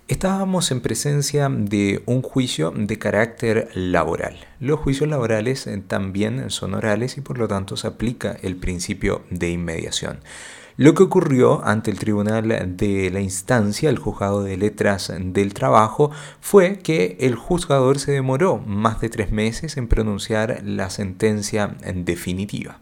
Estábamos 0.09 0.73
en 0.73 0.81
presencia 0.81 1.49
de 1.49 2.03
un 2.07 2.23
juicio 2.23 2.73
de 2.77 2.99
carácter 2.99 3.69
laboral. 3.75 4.37
Los 4.59 4.81
juicios 4.81 5.09
laborales 5.09 5.69
eh, 5.69 5.81
también 5.87 6.51
son 6.51 6.75
orales 6.75 7.17
y 7.17 7.21
por 7.21 7.39
lo 7.39 7.47
tanto 7.47 7.77
se 7.77 7.87
aplica 7.87 8.37
el 8.43 8.57
principio 8.57 9.23
de 9.31 9.51
inmediación. 9.51 10.19
Lo 10.77 10.95
que 10.95 11.03
ocurrió 11.03 11.65
ante 11.65 11.91
el 11.91 11.99
tribunal 11.99 12.77
de 12.77 13.11
la 13.11 13.21
instancia, 13.21 13.91
el 13.91 13.99
juzgado 13.99 14.43
de 14.43 14.57
letras 14.57 15.13
del 15.19 15.53
trabajo, 15.53 16.11
fue 16.41 16.79
que 16.79 17.17
el 17.21 17.35
juzgador 17.35 17.99
se 17.99 18.13
demoró 18.13 18.59
más 18.59 19.01
de 19.01 19.11
tres 19.11 19.33
meses 19.33 19.77
en 19.77 19.89
pronunciar 19.89 20.63
la 20.65 20.89
sentencia 20.89 21.77
definitiva. 21.95 22.79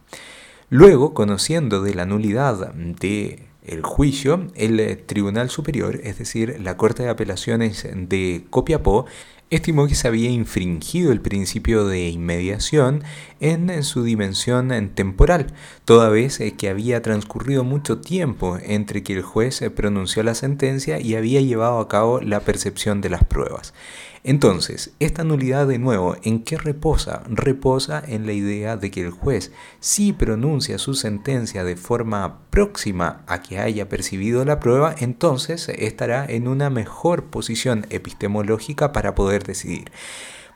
Luego, 0.69 1.15
conociendo 1.15 1.83
de 1.83 1.95
la 1.95 2.07
nulidad 2.07 2.73
de 2.75 3.47
el 3.65 3.83
juicio, 3.83 4.47
el 4.55 5.03
Tribunal 5.05 5.51
Superior, 5.51 6.01
es 6.03 6.19
decir, 6.19 6.61
la 6.61 6.77
Corte 6.77 7.03
de 7.03 7.09
Apelaciones 7.09 7.87
de 7.93 8.47
Copiapó, 8.51 9.07
estimó 9.51 9.87
que 9.87 9.95
se 9.95 10.09
había 10.09 10.31
infringido 10.31 11.13
el 11.13 11.21
principio 11.21 11.87
de 11.87 12.09
inmediación 12.09 13.03
en 13.41 13.83
su 13.83 14.05
dimensión 14.05 14.91
temporal, 14.95 15.49
toda 15.85 16.09
vez 16.09 16.41
que 16.57 16.69
había 16.69 17.03
transcurrido 17.03 17.65
mucho 17.65 17.99
tiempo 17.99 18.59
entre 18.63 19.03
que 19.03 19.15
el 19.15 19.23
juez 19.23 19.61
pronunció 19.75 20.23
la 20.23 20.35
sentencia 20.35 21.01
y 21.01 21.17
había 21.17 21.41
llevado 21.41 21.81
a 21.81 21.89
cabo 21.89 22.21
la 22.21 22.41
percepción 22.41 23.01
de 23.01 23.11
las 23.11 23.25
pruebas. 23.25 23.75
Entonces, 24.23 24.93
esta 25.01 25.25
nulidad 25.25 25.67
de 25.67 25.79
nuevo, 25.79 26.15
¿en 26.23 26.43
qué 26.45 26.59
reposa? 26.59 27.23
Reposa 27.27 28.03
en 28.07 28.27
la 28.27 28.33
idea 28.33 28.77
de 28.77 28.91
que 28.91 29.01
el 29.01 29.11
juez, 29.11 29.51
si 29.81 30.13
pronuncia 30.13 30.77
su 30.77 30.93
sentencia 30.95 31.65
de 31.65 31.77
forma 31.77 32.41
próxima 32.51 33.23
a 33.27 33.41
que 33.41 33.59
haya 33.59 33.89
percibido 33.89 34.45
la 34.45 34.61
prueba, 34.61 34.95
entonces 34.99 35.71
estará 35.71 36.27
en 36.27 36.49
una 36.49 36.69
mejor 36.69 37.25
posición 37.25 37.87
epistemológica 37.89 38.93
para 38.93 39.15
poder 39.15 39.43
decidir. 39.43 39.91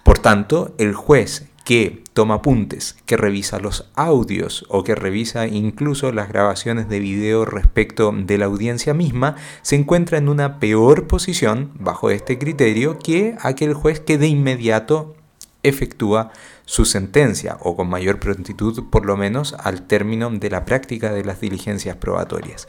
Por 0.04 0.18
tanto, 0.18 0.74
el 0.76 0.92
juez 0.92 1.48
que 1.64 2.04
toma 2.12 2.34
apuntes, 2.34 2.96
que 3.06 3.16
revisa 3.16 3.58
los 3.58 3.90
audios 3.94 4.66
o 4.68 4.84
que 4.84 4.94
revisa 4.94 5.46
incluso 5.46 6.12
las 6.12 6.28
grabaciones 6.28 6.88
de 6.88 7.00
video 7.00 7.44
respecto 7.44 8.12
de 8.14 8.38
la 8.38 8.44
audiencia 8.44 8.94
misma, 8.94 9.36
se 9.62 9.76
encuentra 9.76 10.18
en 10.18 10.28
una 10.28 10.60
peor 10.60 11.06
posición 11.06 11.72
bajo 11.74 12.10
este 12.10 12.38
criterio 12.38 12.98
que 12.98 13.36
aquel 13.40 13.72
juez 13.72 13.98
que 13.98 14.18
de 14.18 14.28
inmediato 14.28 15.16
efectúa 15.62 16.30
su 16.66 16.84
sentencia 16.84 17.56
o 17.60 17.76
con 17.76 17.88
mayor 17.88 18.20
prontitud 18.20 18.84
por 18.90 19.04
lo 19.04 19.16
menos 19.16 19.54
al 19.54 19.86
término 19.86 20.30
de 20.30 20.50
la 20.50 20.64
práctica 20.64 21.12
de 21.12 21.24
las 21.24 21.40
diligencias 21.40 21.96
probatorias. 21.96 22.68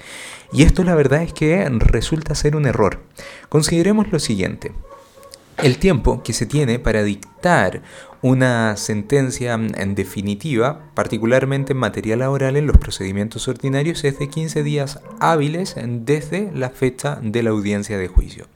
Y 0.51 0.63
esto 0.63 0.83
la 0.83 0.95
verdad 0.95 1.21
es 1.21 1.33
que 1.33 1.67
resulta 1.69 2.35
ser 2.35 2.55
un 2.55 2.65
error. 2.65 3.03
Consideremos 3.49 4.11
lo 4.11 4.19
siguiente. 4.19 4.71
El 5.57 5.77
tiempo 5.77 6.21
que 6.21 6.33
se 6.33 6.45
tiene 6.45 6.79
para 6.79 7.03
dictar 7.03 7.81
una 8.21 8.75
sentencia 8.75 9.53
en 9.53 9.95
definitiva, 9.95 10.91
particularmente 10.93 11.73
en 11.73 11.79
materia 11.79 12.17
laboral 12.17 12.57
en 12.57 12.67
los 12.67 12.77
procedimientos 12.77 13.47
ordinarios, 13.47 14.03
es 14.03 14.19
de 14.19 14.29
15 14.29 14.63
días 14.63 14.99
hábiles 15.19 15.75
desde 15.77 16.51
la 16.53 16.71
fecha 16.71 17.19
de 17.21 17.43
la 17.43 17.51
audiencia 17.51 17.97
de 17.97 18.07
juicio. 18.07 18.47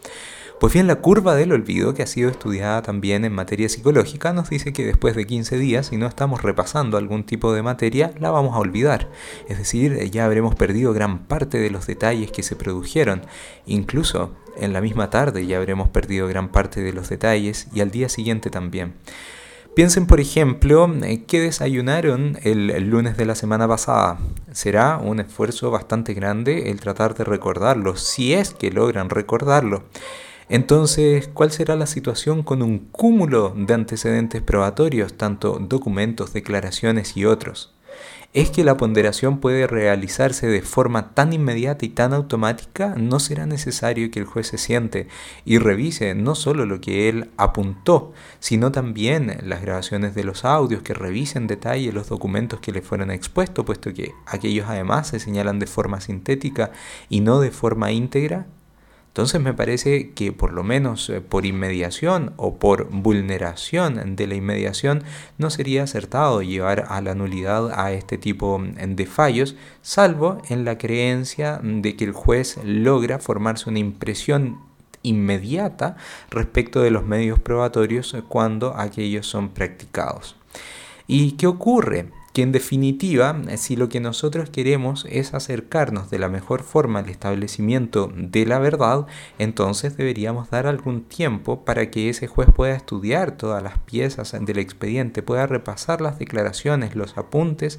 Pues 0.59 0.73
bien, 0.73 0.87
la 0.87 0.97
curva 0.97 1.35
del 1.35 1.53
olvido, 1.53 1.93
que 1.93 2.03
ha 2.03 2.07
sido 2.07 2.29
estudiada 2.29 2.81
también 2.81 3.23
en 3.23 3.31
materia 3.31 3.69
psicológica, 3.69 4.33
nos 4.33 4.49
dice 4.49 4.73
que 4.73 4.85
después 4.85 5.15
de 5.15 5.25
15 5.25 5.57
días, 5.57 5.87
si 5.87 5.95
no 5.95 6.05
estamos 6.05 6.41
repasando 6.41 6.97
algún 6.97 7.23
tipo 7.23 7.53
de 7.53 7.61
materia, 7.61 8.11
la 8.19 8.29
vamos 8.29 8.53
a 8.55 8.59
olvidar. 8.59 9.09
Es 9.47 9.57
decir, 9.57 9.97
ya 10.11 10.25
habremos 10.25 10.55
perdido 10.55 10.91
gran 10.91 11.19
parte 11.19 11.59
de 11.59 11.69
los 11.69 11.87
detalles 11.87 12.29
que 12.31 12.43
se 12.43 12.57
produjeron. 12.57 13.21
Incluso 13.67 14.35
en 14.57 14.73
la 14.73 14.81
misma 14.81 15.09
tarde 15.09 15.47
ya 15.47 15.55
habremos 15.55 15.87
perdido 15.87 16.27
gran 16.27 16.49
parte 16.49 16.81
de 16.81 16.91
los 16.91 17.07
detalles 17.07 17.67
y 17.73 17.79
al 17.79 17.91
día 17.91 18.09
siguiente 18.09 18.49
también. 18.49 18.95
Piensen, 19.75 20.07
por 20.07 20.19
ejemplo, 20.19 20.93
eh, 21.03 21.23
qué 21.25 21.39
desayunaron 21.39 22.37
el, 22.43 22.89
lunes 22.89 23.15
de 23.15 23.25
la 23.25 23.35
semana 23.35 23.65
pasada. 23.65 24.17
Será 24.51 24.97
un 24.97 25.21
esfuerzo 25.21 25.71
bastante 25.71 26.13
grande 26.13 26.69
el 26.69 26.81
tratar 26.81 27.15
de 27.15 27.23
recordarlo, 27.23 27.95
si 27.95 28.33
es 28.33 28.53
que 28.53 28.71
logran 28.71 29.09
recordarlo. 29.09 29.83
Entonces, 30.49 31.29
¿cuál 31.31 31.51
será 31.51 31.75
la 31.75 31.85
situación 31.85 32.43
con 32.43 32.61
un 32.61 32.79
cúmulo 32.79 33.53
de 33.55 33.73
antecedentes 33.73 34.41
probatorios, 34.41 35.13
tanto 35.13 35.59
documentos, 35.59 36.33
declaraciones 36.33 37.15
y 37.15 37.25
otros? 37.25 37.73
es 38.31 38.51
que 38.51 38.63
la 38.63 38.77
ponderación 38.77 39.39
puede 39.39 39.65
realizarse 39.65 40.45
de 40.45 40.61
forma 40.61 41.15
tan 41.15 41.33
inmediata 41.33 41.83
y 41.85 41.89
tan 41.89 42.13
automática, 42.13 42.93
no 42.95 43.19
será 43.19 43.47
necesario 43.47 44.11
que 44.11 44.19
el 44.19 44.25
juez 44.25 44.47
se 44.47 44.59
siente 44.59 45.07
y 45.45 45.57
revise 45.57 46.13
no 46.13 46.35
solo 46.35 46.67
lo 46.67 46.79
que 46.79 47.09
él 47.09 47.31
apuntó, 47.37 48.13
sino 48.39 48.71
también 48.71 49.35
las 49.43 49.61
grabaciones 49.63 50.13
de 50.13 50.23
los 50.23 50.45
audios, 50.45 50.83
que 50.83 50.93
revisen 50.93 51.43
en 51.43 51.47
detalle 51.47 51.91
los 51.91 52.09
documentos 52.09 52.59
que 52.59 52.71
le 52.71 52.83
fueron 52.83 53.09
expuestos, 53.09 53.65
puesto 53.65 53.93
que 53.93 54.11
aquellos 54.27 54.67
además 54.69 55.07
se 55.07 55.19
señalan 55.19 55.57
de 55.57 55.67
forma 55.67 55.99
sintética 55.99 56.71
y 57.09 57.21
no 57.21 57.39
de 57.39 57.49
forma 57.49 57.91
íntegra, 57.91 58.45
entonces 59.09 59.41
me 59.41 59.53
parece 59.53 60.11
que 60.11 60.31
por 60.31 60.53
lo 60.53 60.63
menos 60.63 61.09
eh, 61.09 61.19
por 61.19 61.45
inmediación 61.45 62.33
o 62.37 62.59
por 62.59 62.89
vulneración 62.89 64.15
de 64.15 64.27
la 64.27 64.35
inmediación 64.35 65.03
no 65.39 65.49
sería 65.49 65.83
acertado 65.83 66.43
llevar 66.43 66.85
a 66.89 67.01
la 67.01 67.15
nulidad 67.15 67.71
a 67.77 67.91
este 67.91 68.19
tipo 68.19 68.59
mm, 68.59 68.95
de 68.95 69.05
fallos, 69.07 69.55
salvo 69.81 70.41
en 70.47 70.63
la 70.63 70.77
creencia 70.77 71.59
de 71.63 71.95
que 71.95 72.05
el 72.05 72.13
juez 72.13 72.59
logra 72.63 73.17
formarse 73.17 73.69
una 73.69 73.79
impresión 73.79 74.59
inmediata 75.01 75.97
respecto 76.29 76.81
de 76.81 76.91
los 76.91 77.03
medios 77.03 77.39
probatorios 77.39 78.15
cuando 78.27 78.77
aquellos 78.77 79.25
son 79.25 79.49
practicados. 79.49 80.35
¿Y 81.07 81.31
qué 81.31 81.47
ocurre? 81.47 82.11
Que 82.39 82.43
en 82.43 82.53
definitiva, 82.53 83.37
si 83.57 83.75
lo 83.75 83.89
que 83.89 83.99
nosotros 83.99 84.49
queremos 84.49 85.05
es 85.09 85.33
acercarnos 85.33 86.09
de 86.09 86.19
la 86.19 86.29
mejor 86.29 86.63
forma 86.63 86.99
al 86.99 87.09
establecimiento 87.09 88.13
de 88.15 88.45
la 88.45 88.59
verdad, 88.59 89.07
entonces 89.39 89.97
deberíamos 89.97 90.49
dar 90.49 90.65
algún 90.65 91.03
tiempo 91.03 91.65
para 91.65 91.91
que 91.91 92.07
ese 92.07 92.27
juez 92.27 92.47
pueda 92.55 92.77
estudiar 92.77 93.35
todas 93.35 93.61
las 93.61 93.77
piezas 93.79 94.33
del 94.39 94.57
expediente, 94.57 95.21
pueda 95.21 95.47
repasar 95.47 95.99
las 95.99 96.17
declaraciones, 96.17 96.95
los 96.95 97.17
apuntes 97.17 97.77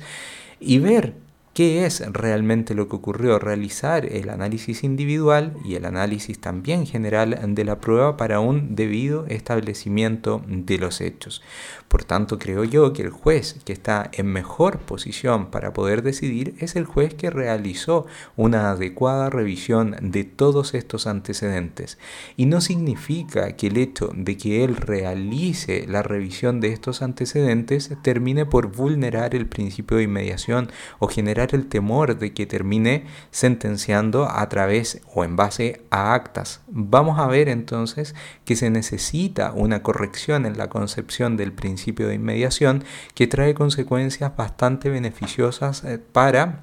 y 0.60 0.78
ver 0.78 1.14
qué 1.52 1.84
es 1.84 2.00
realmente 2.12 2.74
lo 2.74 2.88
que 2.88 2.96
ocurrió, 2.96 3.38
realizar 3.38 4.06
el 4.06 4.30
análisis 4.30 4.84
individual 4.84 5.54
y 5.64 5.74
el 5.74 5.84
análisis 5.84 6.40
también 6.40 6.86
general 6.86 7.38
de 7.54 7.64
la 7.64 7.80
prueba 7.80 8.16
para 8.16 8.40
un 8.40 8.76
debido 8.76 9.26
establecimiento 9.26 10.42
de 10.46 10.78
los 10.78 11.00
hechos. 11.00 11.42
Por 11.88 12.04
tanto, 12.04 12.38
creo 12.38 12.62
yo 12.62 12.92
que 12.92 13.02
el 13.02 13.10
juez 13.10 13.56
que 13.64 13.72
está 13.72 14.10
en 14.12 14.26
mejor 14.26 14.78
posición 14.78 15.50
para 15.50 15.72
poder 15.72 16.02
decidir 16.02 16.54
es 16.60 16.76
el 16.76 16.84
juez 16.84 17.14
que 17.14 17.30
realizó 17.30 18.06
una 18.36 18.70
adecuada 18.70 19.28
revisión 19.28 19.96
de 20.00 20.22
todos 20.22 20.74
estos 20.74 21.08
antecedentes. 21.08 21.98
Y 22.36 22.46
no 22.46 22.60
significa 22.60 23.56
que 23.56 23.66
el 23.66 23.76
hecho 23.76 24.12
de 24.14 24.36
que 24.36 24.62
él 24.62 24.76
realice 24.76 25.84
la 25.88 26.04
revisión 26.04 26.60
de 26.60 26.68
estos 26.68 27.02
antecedentes 27.02 27.90
termine 28.02 28.46
por 28.46 28.68
vulnerar 28.68 29.34
el 29.34 29.46
principio 29.46 29.96
de 29.96 30.04
inmediación 30.04 30.70
o 31.00 31.08
generar 31.08 31.39
el 31.52 31.66
temor 31.66 32.18
de 32.18 32.32
que 32.32 32.46
termine 32.46 33.06
sentenciando 33.30 34.28
a 34.30 34.48
través 34.48 35.00
o 35.14 35.24
en 35.24 35.36
base 35.36 35.82
a 35.90 36.14
actas. 36.14 36.60
Vamos 36.68 37.18
a 37.18 37.26
ver 37.26 37.48
entonces 37.48 38.14
que 38.44 38.56
se 38.56 38.70
necesita 38.70 39.52
una 39.52 39.82
corrección 39.82 40.46
en 40.46 40.58
la 40.58 40.68
concepción 40.68 41.36
del 41.36 41.52
principio 41.52 42.08
de 42.08 42.14
inmediación 42.14 42.84
que 43.14 43.26
trae 43.26 43.54
consecuencias 43.54 44.36
bastante 44.36 44.90
beneficiosas 44.90 45.84
eh, 45.84 45.98
para 45.98 46.60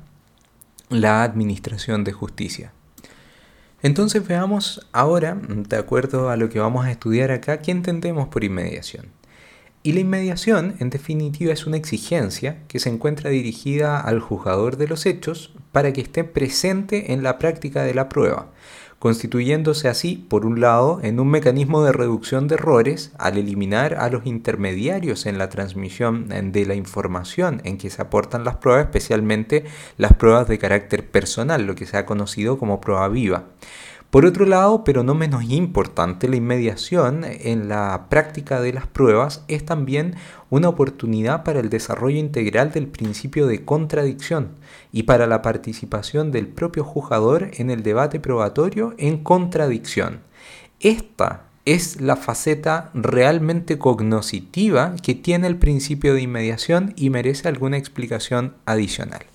la 0.90 1.24
administración 1.24 2.04
de 2.04 2.14
justicia. 2.14 2.72
Entonces 3.82 4.28
veamos 4.28 4.88
ahora, 4.92 5.38
de 5.40 5.78
acuerdo 5.78 6.30
a 6.30 6.38
lo 6.38 6.50
que 6.50 6.60
vamos 6.60 6.86
a 6.86 6.92
estudiar 6.92 7.32
acá, 7.32 7.60
qué 7.60 7.72
entendemos 7.72 8.28
por 8.28 8.44
inmediación. 8.44 9.17
Y 9.88 9.94
la 9.94 10.02
inmediación, 10.02 10.76
en 10.80 10.90
definitiva, 10.90 11.54
es 11.54 11.66
una 11.66 11.78
exigencia 11.78 12.58
que 12.68 12.78
se 12.78 12.90
encuentra 12.90 13.30
dirigida 13.30 14.02
al 14.02 14.20
juzgador 14.20 14.76
de 14.76 14.86
los 14.86 15.06
hechos 15.06 15.54
para 15.72 15.94
que 15.94 16.02
esté 16.02 16.26
presente 16.26 17.14
en 17.14 17.24
la 17.24 17.40
práctica 17.40 17.84
de 17.84 17.94
la 17.94 18.10
prueba, 18.10 18.52
constituyéndose 19.00 19.88
así, 19.88 20.26
por 20.28 20.46
un 20.46 20.60
lado, 20.60 21.00
en 21.04 21.22
un 21.22 21.30
mecanismo 21.30 21.86
de 21.86 21.94
reducción 21.94 22.50
de 22.50 22.56
errores 22.56 23.14
al 23.18 23.38
eliminar 23.38 23.94
a 23.94 24.10
los 24.10 24.26
intermediarios 24.26 25.26
en 25.26 25.38
la 25.38 25.48
transmisión 25.48 26.28
de 26.28 26.66
la 26.66 26.76
información 26.76 27.62
en 27.64 27.78
que 27.78 27.90
se 27.90 28.02
aportan 28.02 28.44
las 28.44 28.58
pruebas, 28.58 28.88
especialmente 28.88 29.64
las 29.96 30.16
pruebas 30.16 30.50
de 30.50 30.60
carácter 30.60 31.10
personal, 31.10 31.66
lo 31.66 31.76
que 31.76 31.86
se 31.86 31.96
ha 31.96 32.06
conocido 32.06 32.60
como 32.60 32.82
prueba 32.82 33.08
viva. 33.08 33.46
Por 34.10 34.26
otro 34.26 34.46
lado, 34.46 34.86
pero 34.86 35.04
no 35.04 35.16
menos 35.16 35.44
importante, 35.50 36.30
la 36.30 36.38
inmediación 36.38 37.26
en 37.26 37.68
la 37.68 38.06
práctica 38.10 38.62
de 38.62 38.72
las 38.72 38.88
pruebas 38.88 39.44
es 39.50 39.66
también 39.66 40.16
una 40.50 40.70
oportunidad 40.70 41.44
para 41.44 41.60
el 41.60 41.70
desarrollo 41.70 42.18
integral 42.18 42.72
del 42.72 42.88
principio 42.88 43.48
de 43.48 43.66
contradicción 43.66 44.52
y 44.94 45.04
para 45.04 45.28
la 45.28 45.42
participación 45.42 46.32
del 46.32 46.48
propio 46.48 46.86
juzgador 46.86 47.52
en 47.58 47.70
el 47.70 47.84
debate 47.84 48.22
probatorio 48.22 48.94
en 48.98 49.18
contradicción. 49.18 50.22
Esta 50.80 51.44
es 51.66 52.00
la 52.00 52.16
faceta 52.16 52.92
realmente 52.94 53.78
cognoscitiva 53.78 54.96
que 55.04 55.16
tiene 55.16 55.48
el 55.48 55.58
principio 55.58 56.14
de 56.14 56.22
inmediación 56.22 56.94
y 56.96 57.10
merece 57.10 57.50
alguna 57.50 57.76
explicación 57.76 58.54
adicional. 58.66 59.26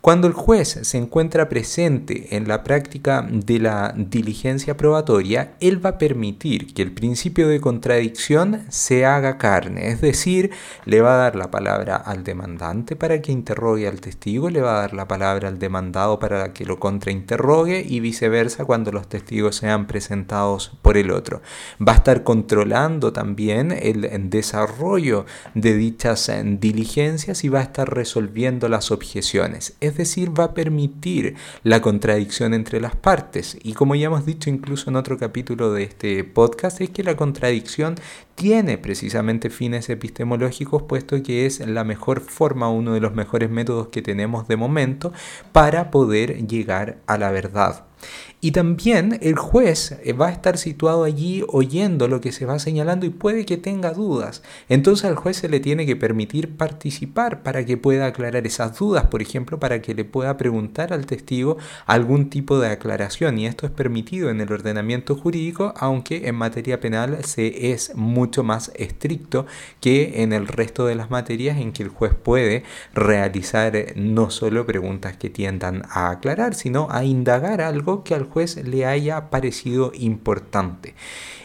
Cuando 0.00 0.26
el 0.26 0.32
juez 0.32 0.78
se 0.80 0.96
encuentra 0.96 1.50
presente 1.50 2.34
en 2.34 2.48
la 2.48 2.64
práctica 2.64 3.26
de 3.30 3.58
la 3.58 3.92
diligencia 3.94 4.74
probatoria, 4.74 5.52
él 5.60 5.84
va 5.84 5.90
a 5.90 5.98
permitir 5.98 6.72
que 6.72 6.80
el 6.80 6.92
principio 6.92 7.48
de 7.48 7.60
contradicción 7.60 8.62
se 8.70 9.04
haga 9.04 9.36
carne, 9.36 9.88
es 9.90 10.00
decir, 10.00 10.52
le 10.86 11.02
va 11.02 11.14
a 11.14 11.18
dar 11.18 11.36
la 11.36 11.50
palabra 11.50 11.96
al 11.96 12.24
demandante 12.24 12.96
para 12.96 13.20
que 13.20 13.30
interrogue 13.30 13.86
al 13.86 14.00
testigo, 14.00 14.48
le 14.48 14.62
va 14.62 14.78
a 14.78 14.80
dar 14.80 14.94
la 14.94 15.06
palabra 15.06 15.48
al 15.48 15.58
demandado 15.58 16.18
para 16.18 16.54
que 16.54 16.64
lo 16.64 16.80
contrainterrogue 16.80 17.84
y 17.86 18.00
viceversa 18.00 18.64
cuando 18.64 18.92
los 18.92 19.06
testigos 19.06 19.56
sean 19.56 19.86
presentados 19.86 20.78
por 20.80 20.96
el 20.96 21.10
otro. 21.10 21.42
Va 21.78 21.92
a 21.92 21.96
estar 21.96 22.24
controlando 22.24 23.12
también 23.12 23.70
el 23.70 24.30
desarrollo 24.30 25.26
de 25.54 25.74
dichas 25.74 26.32
diligencias 26.42 27.44
y 27.44 27.50
va 27.50 27.58
a 27.58 27.64
estar 27.64 27.92
resolviendo 27.92 28.66
las 28.70 28.90
objeciones 28.90 29.74
es 29.89 29.89
decir, 29.96 30.38
va 30.38 30.44
a 30.44 30.54
permitir 30.54 31.34
la 31.62 31.80
contradicción 31.80 32.54
entre 32.54 32.80
las 32.80 32.96
partes. 32.96 33.56
Y 33.62 33.72
como 33.72 33.94
ya 33.94 34.06
hemos 34.06 34.26
dicho 34.26 34.50
incluso 34.50 34.90
en 34.90 34.96
otro 34.96 35.18
capítulo 35.18 35.72
de 35.72 35.84
este 35.84 36.24
podcast, 36.24 36.80
es 36.80 36.90
que 36.90 37.04
la 37.04 37.16
contradicción 37.16 37.96
tiene 38.40 38.78
precisamente 38.78 39.50
fines 39.50 39.90
epistemológicos, 39.90 40.84
puesto 40.84 41.22
que 41.22 41.44
es 41.44 41.60
la 41.60 41.84
mejor 41.84 42.22
forma, 42.22 42.70
uno 42.70 42.94
de 42.94 43.00
los 43.00 43.12
mejores 43.12 43.50
métodos 43.50 43.88
que 43.88 44.00
tenemos 44.00 44.48
de 44.48 44.56
momento 44.56 45.12
para 45.52 45.90
poder 45.90 46.46
llegar 46.46 47.02
a 47.06 47.18
la 47.18 47.30
verdad. 47.32 47.84
Y 48.42 48.52
también 48.52 49.18
el 49.20 49.36
juez 49.36 49.98
va 50.18 50.28
a 50.28 50.32
estar 50.32 50.56
situado 50.56 51.04
allí 51.04 51.44
oyendo 51.48 52.08
lo 52.08 52.22
que 52.22 52.32
se 52.32 52.46
va 52.46 52.58
señalando 52.58 53.04
y 53.04 53.10
puede 53.10 53.44
que 53.44 53.58
tenga 53.58 53.92
dudas. 53.92 54.42
Entonces 54.70 55.04
al 55.04 55.16
juez 55.16 55.36
se 55.36 55.50
le 55.50 55.60
tiene 55.60 55.84
que 55.84 55.96
permitir 55.96 56.56
participar 56.56 57.42
para 57.42 57.66
que 57.66 57.76
pueda 57.76 58.06
aclarar 58.06 58.46
esas 58.46 58.78
dudas, 58.78 59.06
por 59.08 59.20
ejemplo, 59.20 59.60
para 59.60 59.82
que 59.82 59.94
le 59.94 60.06
pueda 60.06 60.38
preguntar 60.38 60.94
al 60.94 61.04
testigo 61.04 61.58
algún 61.84 62.30
tipo 62.30 62.58
de 62.58 62.68
aclaración. 62.68 63.38
Y 63.38 63.46
esto 63.46 63.66
es 63.66 63.72
permitido 63.72 64.30
en 64.30 64.40
el 64.40 64.50
ordenamiento 64.50 65.16
jurídico, 65.16 65.74
aunque 65.76 66.26
en 66.28 66.36
materia 66.36 66.80
penal 66.80 67.22
se 67.24 67.72
es 67.72 67.94
mucho 67.94 68.29
más 68.42 68.72
estricto 68.74 69.46
que 69.80 70.22
en 70.22 70.32
el 70.32 70.46
resto 70.46 70.86
de 70.86 70.94
las 70.94 71.10
materias 71.10 71.58
en 71.58 71.72
que 71.72 71.82
el 71.82 71.88
juez 71.88 72.14
puede 72.14 72.64
realizar 72.94 73.76
eh, 73.76 73.92
no 73.96 74.30
solo 74.30 74.66
preguntas 74.66 75.16
que 75.16 75.30
tiendan 75.30 75.82
a 75.90 76.10
aclarar, 76.10 76.54
sino 76.54 76.88
a 76.90 77.04
indagar 77.04 77.60
algo 77.60 78.04
que 78.04 78.14
al 78.14 78.24
juez 78.24 78.56
le 78.56 78.86
haya 78.86 79.30
parecido 79.30 79.92
importante. 79.94 80.94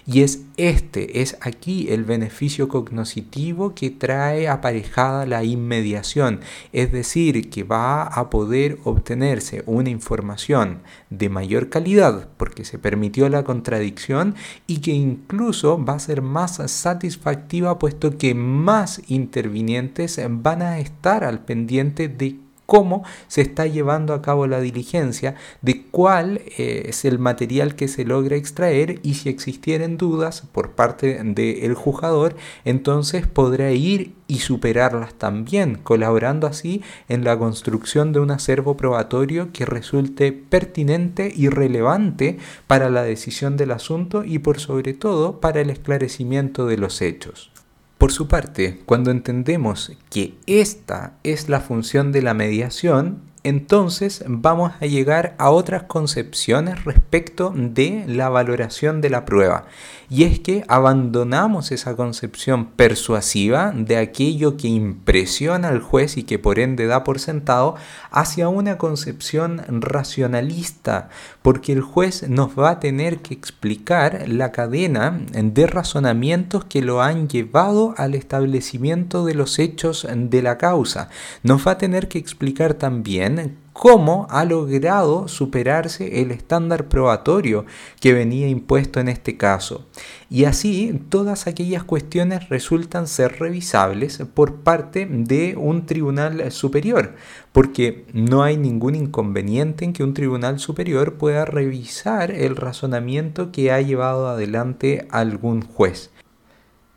Y 0.08 0.22
es 0.22 0.42
este, 0.58 1.22
es 1.22 1.36
aquí 1.42 1.88
el 1.90 2.06
beneficio 2.06 2.70
cognoscitivo 2.70 3.76
que 3.76 3.90
trae 3.90 4.48
aparejada 4.48 5.26
la 5.26 5.44
inmediación, 5.44 6.40
es 6.72 6.92
decir, 6.92 7.50
que 7.50 7.64
va 7.64 8.04
a 8.04 8.30
poder 8.30 8.78
obtenerse 8.84 9.64
una 9.66 9.90
información 9.90 10.80
de 11.10 11.30
mayor 11.30 11.70
calidad 11.70 12.30
porque 12.38 12.64
se 12.64 12.80
permitió 12.80 13.28
la 13.30 13.44
contradicción 13.44 14.36
y 14.66 14.78
que 14.78 14.92
incluso 14.92 15.84
va 15.84 15.94
a 15.94 16.00
ser 16.00 16.22
más 16.22 16.60
satisfactiva 16.76 17.80
puesto 17.80 18.18
que 18.18 18.36
más 18.36 19.02
intervinientes 19.08 20.20
van 20.30 20.62
a 20.62 20.80
estar 20.80 21.24
al 21.24 21.44
pendiente 21.46 22.08
de 22.08 22.45
cómo 22.66 23.04
se 23.28 23.42
está 23.42 23.68
llevando 23.68 24.14
a 24.14 24.22
cabo 24.22 24.48
la 24.48 24.60
diligencia, 24.60 25.36
de 25.62 25.84
cuál 25.84 26.42
eh, 26.58 26.84
es 26.88 27.06
el 27.06 27.20
material 27.20 27.76
que 27.76 27.88
se 27.88 28.06
logra 28.06 28.36
extraer 28.36 29.00
y 29.04 29.16
si 29.16 29.30
existieren 29.30 29.98
dudas 29.98 30.44
por 30.52 30.72
parte 30.72 31.22
del 31.24 31.74
juzgador, 31.76 32.36
entonces 32.64 33.28
podrá 33.28 33.72
ir 33.72 34.14
y 34.28 34.40
superarlas 34.40 35.14
también, 35.14 35.76
colaborando 35.84 36.48
así 36.48 36.82
en 37.08 37.24
la 37.24 37.38
construcción 37.38 38.12
de 38.12 38.20
un 38.20 38.32
acervo 38.32 38.76
probatorio 38.76 39.52
que 39.54 39.66
resulte 39.66 40.32
pertinente 40.32 41.32
y 41.36 41.50
relevante 41.50 42.38
para 42.68 42.90
la 42.90 43.04
decisión 43.04 43.58
del 43.58 43.72
asunto 43.72 44.24
y 44.24 44.40
por 44.40 44.60
sobre 44.60 44.94
todo 44.94 45.40
para 45.40 45.62
el 45.62 45.70
esclarecimiento 45.70 46.66
de 46.66 46.78
los 46.78 47.02
hechos. 47.02 47.55
Por 47.98 48.12
su 48.12 48.28
parte, 48.28 48.82
cuando 48.86 49.10
entendemos 49.10 49.94
que 50.10 50.36
esta 50.48 51.14
es 51.24 51.50
la 51.50 51.62
función 51.62 52.12
de 52.12 52.22
la 52.22 52.34
mediación, 52.34 53.22
entonces 53.46 54.24
vamos 54.28 54.72
a 54.82 54.88
llegar 54.88 55.36
a 55.38 55.52
otras 55.52 55.84
concepciones 55.84 56.84
respecto 56.84 57.54
de 57.56 58.04
la 58.08 58.28
valoración 58.28 59.02
de 59.02 59.12
la 59.12 59.24
prueba. 59.24 59.68
Y 60.10 60.24
es 60.24 60.40
que 60.40 60.66
abandonamos 60.68 61.72
esa 61.72 61.96
concepción 61.96 62.66
persuasiva 62.66 63.72
de 63.72 63.98
aquello 63.98 64.58
que 64.58 64.68
impresiona 64.68 65.68
al 65.68 65.80
juez 65.80 66.18
y 66.18 66.24
que 66.24 66.40
por 66.40 66.58
ende 66.58 66.88
da 66.88 67.04
por 67.04 67.20
sentado 67.20 67.76
hacia 68.10 68.50
una 68.50 68.80
concepción 68.80 69.62
racionalista, 69.68 71.10
porque 71.46 71.74
el 71.74 71.82
juez 71.82 72.28
nos 72.28 72.58
va 72.58 72.72
a 72.72 72.80
tener 72.80 73.20
que 73.20 73.36
explicar 73.36 74.28
la 74.28 74.52
cadena 74.52 75.22
de 75.32 75.68
razonamientos 75.68 76.66
que 76.66 76.82
lo 76.82 77.04
han 77.04 77.30
llevado 77.30 77.94
al 77.98 78.16
establecimiento 78.16 79.24
de 79.26 79.36
los 79.36 79.60
hechos 79.60 80.08
de 80.12 80.42
la 80.42 80.58
causa. 80.58 81.10
Nos 81.44 81.68
va 81.68 81.74
a 81.74 81.78
tener 81.78 82.08
que 82.08 82.18
explicar 82.18 82.74
también 82.74 83.58
cómo 83.76 84.26
ha 84.30 84.46
logrado 84.46 85.28
superarse 85.28 86.22
el 86.22 86.32
estándar 86.32 86.88
probatorio 86.88 87.66
que 88.00 88.14
venía 88.14 88.48
impuesto 88.48 89.02
en 89.02 89.10
este 89.10 89.36
caso. 89.36 89.86
Y 90.30 90.46
así 90.46 91.02
todas 91.10 91.46
aquellas 91.46 91.84
cuestiones 91.84 92.48
resultan 92.48 93.06
ser 93.06 93.38
revisables 93.38 94.24
por 94.34 94.62
parte 94.62 95.06
de 95.10 95.58
un 95.58 95.86
tribunal 95.86 96.54
superior, 96.54 97.16
porque 97.52 98.06
no 98.14 98.44
hay 98.44 98.56
ningún 98.56 98.96
inconveniente 98.96 99.84
en 99.84 99.92
que 99.92 100.06
un 100.06 100.14
tribunal 100.14 100.58
superior 100.58 101.16
pueda 101.16 101.44
revisar 101.44 102.32
el 102.32 102.56
razonamiento 102.56 103.52
que 103.52 103.74
ha 103.74 103.82
llevado 103.82 104.30
adelante 104.30 105.06
algún 105.12 105.62
juez. 105.62 106.12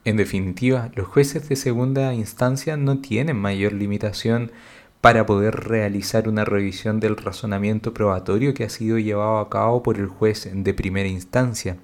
En 0.05 0.17
definitiva, 0.17 0.93
los 0.95 1.09
jueces 1.09 1.49
de 1.49 1.57
segunda 1.57 2.14
instancia 2.14 2.77
no 2.77 3.01
tienen 3.01 3.37
mayor 3.37 3.73
limitación 3.73 4.53
para 5.01 5.27
poder 5.27 5.55
realizar 5.55 6.29
una 6.29 6.45
revisión 6.45 7.01
del 7.01 7.17
razonamiento 7.17 7.95
probatorio 7.95 8.55
que 8.55 8.65
ha 8.65 8.69
sido 8.69 8.99
llevado 8.99 9.39
a 9.39 9.49
cabo 9.49 9.83
por 9.83 9.97
el 9.97 10.07
juez 10.07 10.51
de 10.53 10.75
primera 10.75 11.09
instancia. 11.09 11.77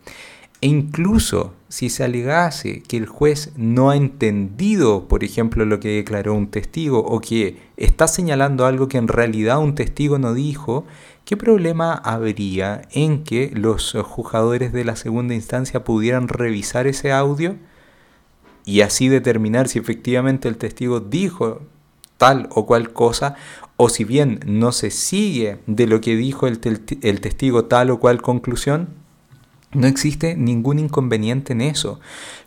E 0.61 0.66
incluso 0.66 1.53
si 1.68 1.90
se 1.90 2.05
alegase 2.05 2.83
que 2.83 2.96
el 2.96 3.07
juez 3.07 3.53
no 3.57 3.90
ha 3.90 3.96
entendido, 3.96 5.09
por 5.09 5.22
ejemplo, 5.22 5.64
lo 5.66 5.79
que 5.79 5.96
declaró 5.96 6.35
un 6.35 6.46
testigo 6.46 7.00
o 7.00 7.20
que 7.20 7.59
está 7.77 8.09
señalando 8.09 8.64
algo 8.64 8.88
que 8.88 8.96
en 8.98 9.09
realidad 9.09 9.59
un 9.59 9.74
testigo 9.74 10.18
no 10.18 10.33
dijo, 10.33 10.87
¿qué 11.24 11.37
problema 11.37 11.92
habría 11.92 12.83
en 12.92 13.24
que 13.24 13.50
los 13.55 13.92
juzgadores 14.05 14.72
de 14.72 14.85
la 14.85 14.96
segunda 14.96 15.35
instancia 15.35 15.85
pudieran 15.85 16.29
revisar 16.29 16.87
ese 16.87 17.12
audio 17.12 17.57
y 18.64 18.81
así 18.81 19.09
determinar 19.09 19.68
si 19.68 19.79
efectivamente 19.79 20.48
el 20.48 20.57
testigo 20.57 21.00
dijo 21.00 21.61
tal 22.16 22.48
o 22.50 22.66
cual 22.66 22.92
cosa, 22.92 23.37
o 23.77 23.88
si 23.88 24.05
bien 24.05 24.40
no 24.46 24.72
se 24.72 24.90
sigue 24.90 25.59
de 25.66 25.87
lo 25.87 26.00
que 26.00 26.16
dijo 26.16 26.46
el, 26.46 26.61
testigo 26.61 27.64
tal 27.64 27.90
o 27.90 27.98
cual 27.98 28.22
conclusión, 28.22 29.03
No 29.72 29.88
existe 29.88 30.37
ningún 30.37 30.79
inconveniente 30.79 31.53
en 31.53 31.61
eso. 31.61 31.98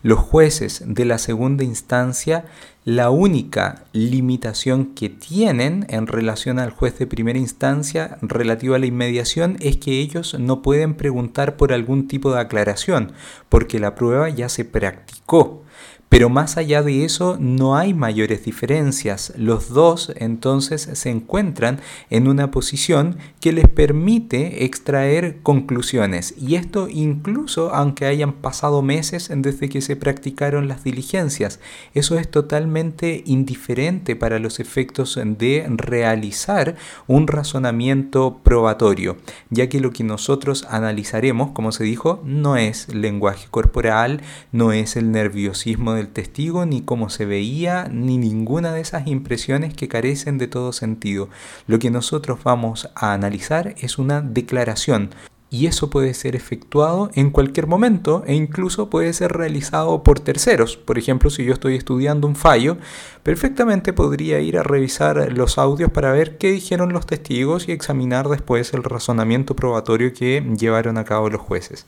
Los 0.02 0.18
jueces 0.18 0.82
de 0.86 1.04
la 1.04 1.18
segunda 1.18 1.62
instancia, 1.62 2.46
la 2.86 3.10
única 3.10 3.84
limitación 3.92 4.94
que 4.94 5.10
tienen 5.10 5.84
en 5.90 6.06
relación 6.06 6.58
al 6.58 6.70
juez 6.70 6.98
de 6.98 7.06
primera 7.06 7.38
instancia 7.38 8.16
relativa 8.22 8.76
a 8.76 8.78
la 8.78 8.86
inmediación 8.86 9.58
es 9.60 9.76
que 9.76 10.00
ellos 10.00 10.38
no 10.40 10.62
pueden 10.62 10.94
preguntar 10.94 11.58
por 11.58 11.74
algún 11.74 12.08
tipo 12.08 12.32
de 12.32 12.40
aclaración, 12.40 13.12
porque 13.50 13.78
la 13.78 13.94
prueba 13.94 14.30
ya 14.30 14.48
se 14.48 14.64
practicó. 14.64 15.64
Pero 16.08 16.30
más 16.30 16.56
allá 16.56 16.82
de 16.82 17.04
eso 17.04 17.36
no 17.38 17.76
hay 17.76 17.94
mayores 17.94 18.44
diferencias. 18.44 19.32
Los 19.36 19.68
dos 19.68 20.12
entonces 20.16 20.88
se 20.92 21.10
encuentran 21.10 21.80
en 22.10 22.28
una 22.28 22.50
posición 22.50 23.18
que 23.40 23.52
les 23.52 23.68
permite 23.68 24.64
extraer 24.64 25.40
conclusiones. 25.42 26.34
Y 26.38 26.54
esto 26.54 26.88
incluso 26.88 27.74
aunque 27.74 28.06
hayan 28.06 28.32
pasado 28.32 28.82
meses 28.82 29.30
desde 29.34 29.68
que 29.68 29.80
se 29.80 29.96
practicaron 29.96 30.66
las 30.66 30.84
diligencias. 30.84 31.60
Eso 31.94 32.18
es 32.18 32.30
totalmente 32.30 33.22
indiferente 33.26 34.16
para 34.16 34.38
los 34.38 34.60
efectos 34.60 35.18
de 35.22 35.66
realizar 35.68 36.76
un 37.06 37.26
razonamiento 37.26 38.40
probatorio, 38.42 39.16
ya 39.50 39.68
que 39.68 39.80
lo 39.80 39.90
que 39.90 40.04
nosotros 40.04 40.66
analizaremos, 40.70 41.50
como 41.50 41.72
se 41.72 41.84
dijo, 41.84 42.22
no 42.24 42.56
es 42.56 42.92
lenguaje 42.94 43.48
corporal, 43.50 44.22
no 44.52 44.72
es 44.72 44.96
el 44.96 45.10
nerviosismo 45.12 45.97
del 45.98 46.08
testigo, 46.08 46.64
ni 46.64 46.80
cómo 46.80 47.10
se 47.10 47.26
veía, 47.26 47.88
ni 47.92 48.16
ninguna 48.16 48.72
de 48.72 48.80
esas 48.80 49.06
impresiones 49.06 49.74
que 49.74 49.88
carecen 49.88 50.38
de 50.38 50.48
todo 50.48 50.72
sentido. 50.72 51.28
Lo 51.66 51.78
que 51.78 51.90
nosotros 51.90 52.38
vamos 52.42 52.88
a 52.94 53.12
analizar 53.12 53.74
es 53.78 53.98
una 53.98 54.22
declaración. 54.22 55.10
Y 55.50 55.66
eso 55.66 55.88
puede 55.88 56.12
ser 56.12 56.36
efectuado 56.36 57.10
en 57.14 57.30
cualquier 57.30 57.66
momento 57.66 58.22
e 58.26 58.34
incluso 58.34 58.90
puede 58.90 59.14
ser 59.14 59.32
realizado 59.32 60.02
por 60.02 60.20
terceros. 60.20 60.76
Por 60.76 60.98
ejemplo, 60.98 61.30
si 61.30 61.44
yo 61.44 61.54
estoy 61.54 61.74
estudiando 61.74 62.26
un 62.26 62.36
fallo, 62.36 62.76
perfectamente 63.22 63.94
podría 63.94 64.40
ir 64.40 64.58
a 64.58 64.62
revisar 64.62 65.32
los 65.32 65.56
audios 65.56 65.90
para 65.90 66.12
ver 66.12 66.36
qué 66.36 66.52
dijeron 66.52 66.92
los 66.92 67.06
testigos 67.06 67.66
y 67.66 67.72
examinar 67.72 68.28
después 68.28 68.74
el 68.74 68.84
razonamiento 68.84 69.56
probatorio 69.56 70.12
que 70.12 70.44
llevaron 70.58 70.98
a 70.98 71.04
cabo 71.04 71.30
los 71.30 71.40
jueces. 71.40 71.86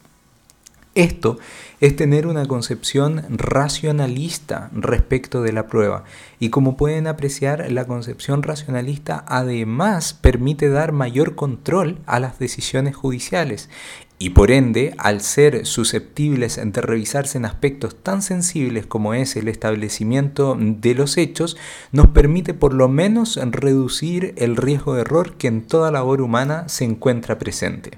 Esto 0.95 1.39
es 1.81 1.97
tener 1.97 2.27
una 2.27 2.47
concepción 2.47 3.25
racionalista 3.31 4.71
respecto 4.73 5.43
de 5.43 5.53
la 5.53 5.67
prueba. 5.67 6.05
Y 6.39 6.51
como 6.51 6.77
pueden 6.77 7.07
apreciar, 7.07 7.73
la 7.73 7.87
concepción 7.87 8.43
racionalista 8.43 9.25
además 9.27 10.13
permite 10.13 10.69
dar 10.69 10.93
mayor 10.93 11.35
control 11.35 11.99
a 12.07 12.21
las 12.21 12.39
decisiones 12.39 12.95
judiciales. 12.95 13.71
Y 14.23 14.31
por 14.31 14.51
ende, 14.51 14.95
al 14.99 15.23
ser 15.23 15.65
susceptibles 15.65 16.61
de 16.63 16.81
revisarse 16.83 17.39
en 17.39 17.47
aspectos 17.47 17.97
tan 18.03 18.21
sensibles 18.21 18.85
como 18.85 19.15
es 19.15 19.35
el 19.35 19.49
establecimiento 19.49 20.59
de 20.61 20.95
los 20.95 21.17
hechos, 21.17 21.57
nos 21.91 22.09
permite 22.09 22.53
por 22.53 22.75
lo 22.75 22.89
menos 22.89 23.41
reducir 23.43 24.35
el 24.37 24.57
riesgo 24.57 24.95
de 24.95 25.01
error 25.01 25.37
que 25.39 25.49
en 25.49 25.63
toda 25.63 25.91
labor 25.91 26.21
humana 26.21 26.69
se 26.69 26.85
encuentra 26.85 27.39
presente. 27.39 27.93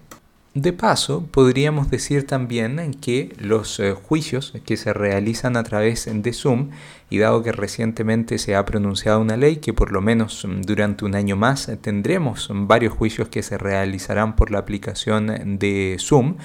De 0.55 0.75
paso, 0.75 1.27
podríamos 1.31 1.91
decir 1.91 2.27
también 2.27 2.93
que 3.01 3.35
los 3.39 3.81
eh, 3.81 3.93
juicios 3.93 4.53
que 4.67 4.77
se 4.77 4.93
realizan 4.93 5.57
a 5.57 5.63
través 5.63 6.07
de 6.13 6.33
Zoom, 6.35 6.69
y 7.09 7.17
dado 7.17 7.43
que 7.43 7.53
recientemente 7.53 8.37
se 8.37 8.55
ha 8.55 8.67
pronunciado 8.67 9.19
una 9.21 9.39
ley 9.39 9.57
que 9.57 9.73
por 9.73 9.93
lo 9.93 10.03
menos 10.03 10.45
mm, 10.45 10.61
durante 10.61 11.07
un 11.07 11.15
año 11.15 11.37
más 11.37 11.71
tendremos 11.81 12.51
varios 12.53 12.93
juicios 12.93 13.31
que 13.31 13.43
se 13.43 13.57
realizarán 13.57 14.37
por 14.37 14.51
la 14.51 14.59
aplicación 14.59 15.59
de 15.59 15.97
Zoom, 15.99 16.37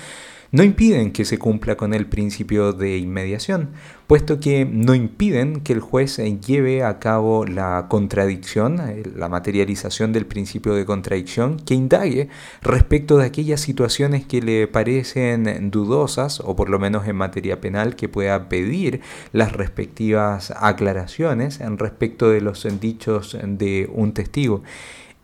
no 0.51 0.63
impiden 0.63 1.11
que 1.11 1.25
se 1.25 1.37
cumpla 1.37 1.75
con 1.75 1.93
el 1.93 2.05
principio 2.05 2.71
de 2.71 2.97
inmediación, 2.97 3.71
puesto 4.07 4.39
que 4.39 4.65
no 4.65 4.95
impiden 4.95 5.59
que 5.59 5.73
el 5.73 5.81
juez 5.81 6.17
lleve 6.17 6.83
a 6.83 6.97
cabo 6.97 7.45
la 7.45 7.87
contradicción, 7.89 8.79
eh, 8.79 9.03
la 9.15 9.27
materialización 9.27 10.13
del 10.13 10.25
principio 10.25 10.73
de 10.73 10.85
contradicción, 10.85 11.57
que 11.57 11.73
indague 11.73 12.29
respecto 12.61 13.17
de 13.17 13.25
aquellas 13.25 13.59
situaciones 13.59 14.25
que 14.25 14.41
le 14.41 14.67
parecen 14.67 15.69
dudosas, 15.69 16.39
o 16.39 16.55
por 16.55 16.69
lo 16.69 16.79
menos 16.79 17.05
en 17.07 17.17
materia 17.17 17.59
penal, 17.59 17.97
que 17.97 18.07
pueda 18.07 18.47
pedir 18.47 19.01
las 19.33 19.51
respectivas 19.51 20.51
aclaraciones 20.55 21.59
en 21.59 21.77
respecto 21.77 22.29
de 22.29 22.39
los 22.41 22.65
dichos 22.79 23.37
de 23.43 23.89
un 23.93 24.13
testigo. 24.13 24.63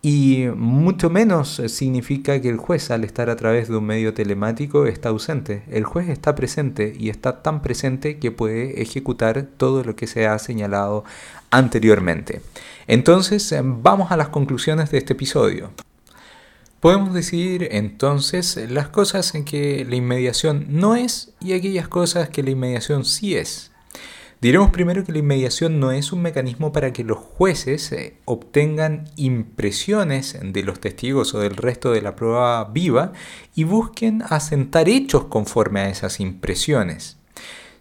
Y 0.06 0.48
mucho 0.58 1.10
menos 1.10 1.62
significa 1.68 2.42
que 2.42 2.50
el 2.50 2.58
juez 2.58 2.92
al 2.92 3.06
estar 3.06 3.30
a 3.30 3.38
través 3.38 3.70
de 3.70 3.78
un 3.78 3.86
medio 3.86 4.14
telemático 4.14 4.86
está 4.86 5.08
ausente. 5.08 5.64
El 5.72 5.86
juez 5.86 6.10
está 6.10 6.36
presente 6.36 6.94
y 7.00 7.10
está 7.10 7.42
tan 7.42 7.62
presente 7.62 8.20
que 8.20 8.30
puede 8.30 8.82
ejecutar 8.82 9.44
todo 9.44 9.82
lo 9.82 9.96
que 9.96 10.08
se 10.08 10.28
ha 10.28 10.38
señalado 10.40 11.06
anteriormente. 11.52 12.42
Entonces 12.86 13.56
vamos 13.64 14.12
a 14.12 14.18
las 14.18 14.28
conclusiones 14.28 14.92
de 14.92 14.98
este 14.98 15.14
episodio. 15.14 15.72
Podemos 16.82 17.14
decir 17.14 17.70
entonces 17.72 18.60
las 18.70 18.90
cosas 18.90 19.34
en 19.36 19.46
que 19.46 19.86
la 19.86 19.96
inmediación 19.96 20.66
no 20.68 20.98
es 20.98 21.34
y 21.40 21.54
aquellas 21.54 21.88
cosas 21.88 22.28
que 22.28 22.44
la 22.44 22.50
inmediación 22.50 23.06
sí 23.06 23.38
es. 23.38 23.73
Diremos 24.44 24.72
primero 24.72 25.06
que 25.06 25.14
la 25.14 25.20
inmediación 25.20 25.80
no 25.80 25.94
es 25.94 26.12
un 26.12 26.22
mecanismo 26.22 26.74
para 26.74 26.92
que 26.92 27.06
los 27.06 27.18
jueces 27.18 27.90
eh, 27.94 28.18
obtengan 28.26 29.06
impresiones 29.16 30.38
de 30.44 30.64
los 30.64 30.82
testigos 30.82 31.34
o 31.34 31.40
del 31.40 31.56
resto 31.56 31.94
de 31.94 32.02
la 32.02 32.18
prueba 32.18 32.66
viva 32.66 33.14
y 33.56 33.64
busquen 33.64 34.22
asentar 34.22 34.90
hechos 34.90 35.24
conforme 35.28 35.80
a 35.80 35.90
esas 35.90 36.20
impresiones. 36.20 37.16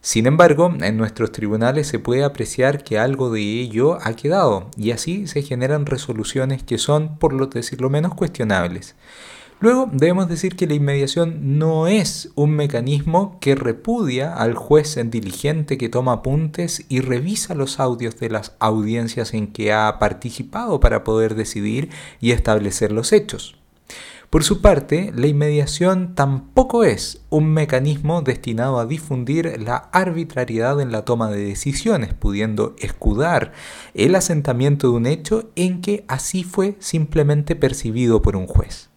Sin 0.02 0.26
embargo, 0.26 0.72
en 0.80 0.96
nuestros 0.96 1.32
tribunales 1.32 1.88
se 1.88 1.98
puede 1.98 2.22
apreciar 2.22 2.84
que 2.84 2.96
algo 2.96 3.32
de 3.32 3.42
ello 3.42 3.98
ha 4.00 4.14
quedado 4.14 4.70
y 4.76 4.92
así 4.92 5.26
se 5.26 5.42
generan 5.42 5.84
resoluciones 5.84 6.62
que 6.62 6.78
son, 6.78 7.18
por 7.18 7.32
lo 7.32 7.46
decirlo 7.48 7.90
menos, 7.90 8.14
cuestionables. 8.14 8.94
Luego 9.62 9.88
debemos 9.92 10.28
decir 10.28 10.56
que 10.56 10.66
la 10.66 10.74
inmediación 10.74 11.56
no 11.56 11.86
es 11.86 12.32
un 12.34 12.50
mecanismo 12.50 13.38
que 13.40 13.54
repudia 13.54 14.34
al 14.34 14.56
juez 14.56 14.98
diligente 15.04 15.78
que 15.78 15.88
toma 15.88 16.14
apuntes 16.14 16.84
y 16.88 16.98
revisa 16.98 17.54
los 17.54 17.78
audios 17.78 18.18
de 18.18 18.28
las 18.28 18.56
audiencias 18.58 19.34
en 19.34 19.46
que 19.46 19.72
ha 19.72 20.00
participado 20.00 20.80
para 20.80 21.04
poder 21.04 21.36
decidir 21.36 21.90
y 22.20 22.32
establecer 22.32 22.90
los 22.90 23.12
hechos. 23.12 23.54
Por 24.30 24.42
su 24.42 24.62
parte, 24.62 25.12
la 25.14 25.28
inmediación 25.28 26.16
tampoco 26.16 26.82
es 26.82 27.22
un 27.30 27.46
mecanismo 27.52 28.20
destinado 28.20 28.80
a 28.80 28.86
difundir 28.86 29.62
la 29.62 29.76
arbitrariedad 29.76 30.80
en 30.80 30.90
la 30.90 31.04
toma 31.04 31.30
de 31.30 31.44
decisiones, 31.44 32.14
pudiendo 32.14 32.74
escudar 32.80 33.52
el 33.94 34.16
asentamiento 34.16 34.90
de 34.90 34.96
un 34.96 35.06
hecho 35.06 35.52
en 35.54 35.82
que 35.82 36.04
así 36.08 36.42
fue 36.42 36.74
simplemente 36.80 37.54
percibido 37.54 38.22
por 38.22 38.34
un 38.34 38.48
juez. 38.48 38.91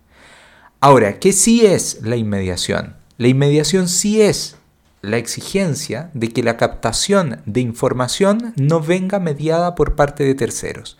Ahora, 0.86 1.17
¿qué 1.17 1.34
sí 1.34 1.65
es 1.65 2.02
la 2.04 2.15
inmediación? 2.15 2.93
La 3.17 3.28
inmediación 3.28 3.89
sí 3.89 4.21
es 4.21 4.56
la 5.02 5.17
exigencia 5.17 6.12
de 6.13 6.30
que 6.30 6.43
la 6.43 6.58
captación 6.58 7.41
de 7.48 7.62
información 7.62 8.54
no 8.56 8.82
venga 8.82 9.17
mediada 9.17 9.74
por 9.74 9.95
parte 9.95 10.24
de 10.24 10.36
terceros. 10.36 11.00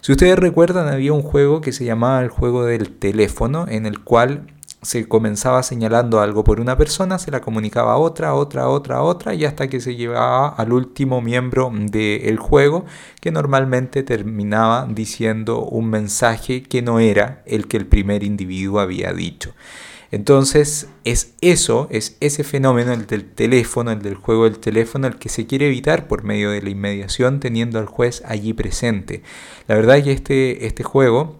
Si 0.00 0.12
ustedes 0.12 0.38
recuerdan, 0.38 0.88
había 0.88 1.12
un 1.12 1.20
juego 1.20 1.60
que 1.60 1.72
se 1.72 1.84
llamaba 1.84 2.22
el 2.22 2.30
juego 2.30 2.64
del 2.64 2.92
teléfono, 2.92 3.66
en 3.68 3.84
el 3.84 4.00
cual 4.00 4.46
se 4.82 5.06
comenzaba 5.06 5.62
señalando 5.62 6.20
algo 6.20 6.42
por 6.42 6.60
una 6.60 6.76
persona, 6.76 7.18
se 7.18 7.30
la 7.30 7.40
comunicaba 7.40 7.92
a 7.92 7.98
otra, 7.98 8.34
otra, 8.34 8.68
otra, 8.68 9.02
otra, 9.02 9.34
y 9.34 9.44
hasta 9.44 9.68
que 9.68 9.80
se 9.80 9.94
llevaba 9.94 10.48
al 10.48 10.72
último 10.72 11.20
miembro 11.20 11.70
del 11.72 12.38
juego, 12.38 12.86
que 13.20 13.30
normalmente 13.30 14.02
terminaba 14.02 14.86
diciendo 14.88 15.62
un 15.64 15.90
mensaje 15.90 16.62
que 16.62 16.80
no 16.80 16.98
era 16.98 17.42
el 17.46 17.68
que 17.68 17.76
el 17.76 17.86
primer 17.86 18.24
individuo 18.24 18.80
había 18.80 19.12
dicho. 19.12 19.52
Entonces 20.12 20.88
es 21.04 21.34
eso, 21.40 21.86
es 21.90 22.16
ese 22.20 22.42
fenómeno, 22.42 22.92
el 22.92 23.06
del 23.06 23.30
teléfono, 23.30 23.92
el 23.92 24.02
del 24.02 24.16
juego 24.16 24.44
del 24.44 24.58
teléfono, 24.58 25.06
el 25.06 25.16
que 25.16 25.28
se 25.28 25.46
quiere 25.46 25.66
evitar 25.66 26.08
por 26.08 26.24
medio 26.24 26.50
de 26.50 26.62
la 26.62 26.70
inmediación 26.70 27.38
teniendo 27.38 27.78
al 27.78 27.86
juez 27.86 28.22
allí 28.26 28.52
presente. 28.52 29.22
La 29.68 29.76
verdad 29.76 29.98
es 29.98 30.04
que 30.04 30.12
este, 30.12 30.66
este 30.66 30.82
juego 30.82 31.39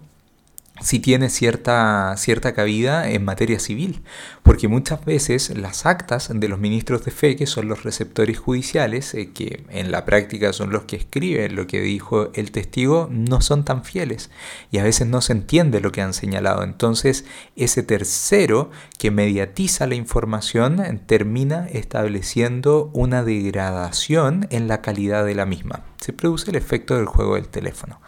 si 0.80 0.98
tiene 0.98 1.28
cierta, 1.28 2.14
cierta 2.16 2.54
cabida 2.54 3.08
en 3.10 3.24
materia 3.24 3.58
civil, 3.58 4.02
porque 4.42 4.68
muchas 4.68 5.04
veces 5.04 5.56
las 5.56 5.86
actas 5.86 6.30
de 6.32 6.48
los 6.48 6.58
ministros 6.58 7.04
de 7.04 7.10
fe, 7.10 7.36
que 7.36 7.46
son 7.46 7.68
los 7.68 7.82
receptores 7.82 8.38
judiciales, 8.38 9.14
eh, 9.14 9.30
que 9.32 9.64
en 9.68 9.92
la 9.92 10.04
práctica 10.04 10.52
son 10.52 10.70
los 10.70 10.84
que 10.84 10.96
escriben 10.96 11.54
lo 11.54 11.66
que 11.66 11.80
dijo 11.80 12.30
el 12.34 12.50
testigo, 12.50 13.08
no 13.10 13.40
son 13.40 13.64
tan 13.64 13.84
fieles 13.84 14.30
y 14.70 14.78
a 14.78 14.84
veces 14.84 15.06
no 15.06 15.20
se 15.20 15.32
entiende 15.32 15.80
lo 15.80 15.92
que 15.92 16.02
han 16.02 16.14
señalado. 16.14 16.62
Entonces, 16.62 17.24
ese 17.56 17.82
tercero 17.82 18.70
que 18.98 19.10
mediatiza 19.10 19.86
la 19.86 19.94
información 19.94 21.00
termina 21.06 21.66
estableciendo 21.68 22.90
una 22.94 23.22
degradación 23.22 24.46
en 24.50 24.68
la 24.68 24.80
calidad 24.80 25.24
de 25.24 25.34
la 25.34 25.46
misma. 25.46 25.84
Se 26.00 26.12
produce 26.12 26.50
el 26.50 26.56
efecto 26.56 26.96
del 26.96 27.06
juego 27.06 27.34
del 27.34 27.48
teléfono. 27.48 28.00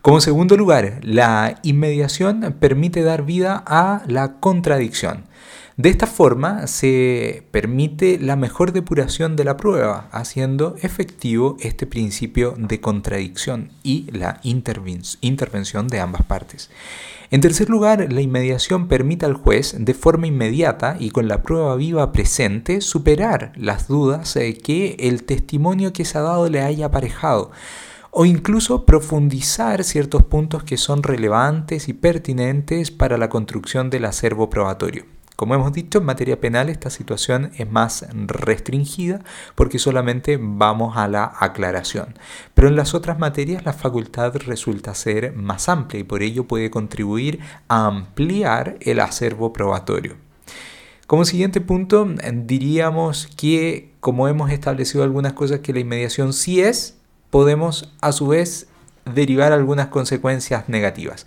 Como 0.00 0.20
segundo 0.20 0.56
lugar, 0.56 1.00
la 1.02 1.58
inmediación 1.64 2.56
permite 2.60 3.02
dar 3.02 3.24
vida 3.24 3.62
a 3.66 4.02
la 4.06 4.38
contradicción. 4.38 5.24
De 5.76 5.90
esta 5.90 6.06
forma 6.06 6.66
se 6.66 7.44
permite 7.50 8.18
la 8.20 8.36
mejor 8.36 8.72
depuración 8.72 9.36
de 9.36 9.44
la 9.44 9.56
prueba, 9.56 10.08
haciendo 10.12 10.76
efectivo 10.82 11.56
este 11.60 11.86
principio 11.86 12.54
de 12.56 12.80
contradicción 12.80 13.70
y 13.82 14.10
la 14.12 14.40
intervención 14.42 15.88
de 15.88 16.00
ambas 16.00 16.22
partes. 16.22 16.70
En 17.30 17.40
tercer 17.40 17.68
lugar, 17.68 18.12
la 18.12 18.20
inmediación 18.20 18.88
permite 18.88 19.26
al 19.26 19.34
juez, 19.34 19.76
de 19.78 19.94
forma 19.94 20.26
inmediata 20.26 20.96
y 20.98 21.10
con 21.10 21.28
la 21.28 21.42
prueba 21.42 21.76
viva 21.76 22.10
presente, 22.12 22.80
superar 22.80 23.52
las 23.56 23.88
dudas 23.88 24.38
que 24.64 24.96
el 24.98 25.24
testimonio 25.24 25.92
que 25.92 26.04
se 26.04 26.18
ha 26.18 26.22
dado 26.22 26.48
le 26.48 26.62
haya 26.62 26.86
aparejado 26.86 27.50
o 28.10 28.24
incluso 28.24 28.84
profundizar 28.84 29.84
ciertos 29.84 30.24
puntos 30.24 30.64
que 30.64 30.76
son 30.76 31.02
relevantes 31.02 31.88
y 31.88 31.92
pertinentes 31.92 32.90
para 32.90 33.18
la 33.18 33.28
construcción 33.28 33.90
del 33.90 34.04
acervo 34.04 34.50
probatorio. 34.50 35.04
Como 35.38 35.54
hemos 35.54 35.72
dicho, 35.72 35.98
en 35.98 36.04
materia 36.04 36.40
penal 36.40 36.68
esta 36.68 36.90
situación 36.90 37.52
es 37.56 37.70
más 37.70 38.04
restringida 38.10 39.20
porque 39.54 39.78
solamente 39.78 40.36
vamos 40.36 40.96
a 40.96 41.06
la 41.06 41.32
aclaración. 41.38 42.18
Pero 42.54 42.66
en 42.66 42.74
las 42.74 42.92
otras 42.92 43.20
materias 43.20 43.64
la 43.64 43.72
facultad 43.72 44.34
resulta 44.34 44.96
ser 44.96 45.32
más 45.34 45.68
amplia 45.68 46.00
y 46.00 46.02
por 46.02 46.24
ello 46.24 46.48
puede 46.48 46.72
contribuir 46.72 47.38
a 47.68 47.86
ampliar 47.86 48.78
el 48.80 48.98
acervo 48.98 49.52
probatorio. 49.52 50.16
Como 51.06 51.24
siguiente 51.24 51.60
punto, 51.60 52.06
diríamos 52.32 53.28
que 53.36 53.92
como 54.00 54.26
hemos 54.26 54.50
establecido 54.50 55.04
algunas 55.04 55.34
cosas 55.34 55.60
que 55.60 55.72
la 55.72 55.78
inmediación 55.78 56.32
sí 56.32 56.60
es, 56.60 56.97
podemos 57.30 57.90
a 58.00 58.12
su 58.12 58.28
vez 58.28 58.66
derivar 59.04 59.52
algunas 59.52 59.88
consecuencias 59.88 60.68
negativas. 60.68 61.26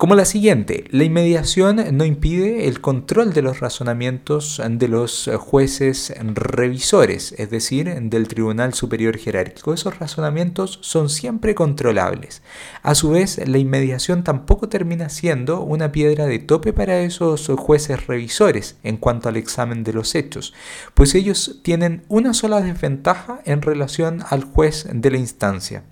Como 0.00 0.14
la 0.14 0.24
siguiente, 0.24 0.84
la 0.88 1.04
inmediación 1.04 1.94
no 1.94 2.06
impide 2.06 2.68
el 2.68 2.80
control 2.80 3.34
de 3.34 3.42
los 3.42 3.60
razonamientos 3.60 4.58
de 4.66 4.88
los 4.88 5.28
jueces 5.38 6.14
revisores, 6.18 7.34
es 7.36 7.50
decir, 7.50 7.92
del 8.04 8.26
Tribunal 8.26 8.72
Superior 8.72 9.18
Jerárquico. 9.18 9.74
Esos 9.74 9.98
razonamientos 9.98 10.78
son 10.80 11.10
siempre 11.10 11.54
controlables. 11.54 12.40
A 12.82 12.94
su 12.94 13.10
vez, 13.10 13.46
la 13.46 13.58
inmediación 13.58 14.24
tampoco 14.24 14.70
termina 14.70 15.10
siendo 15.10 15.60
una 15.60 15.92
piedra 15.92 16.24
de 16.24 16.38
tope 16.38 16.72
para 16.72 17.00
esos 17.00 17.48
jueces 17.58 18.06
revisores 18.06 18.78
en 18.82 18.96
cuanto 18.96 19.28
al 19.28 19.36
examen 19.36 19.84
de 19.84 19.92
los 19.92 20.14
hechos, 20.14 20.54
pues 20.94 21.14
ellos 21.14 21.60
tienen 21.62 22.04
una 22.08 22.32
sola 22.32 22.62
desventaja 22.62 23.42
en 23.44 23.60
relación 23.60 24.24
al 24.30 24.44
juez 24.44 24.88
de 24.90 25.10
la 25.10 25.18
instancia 25.18 25.82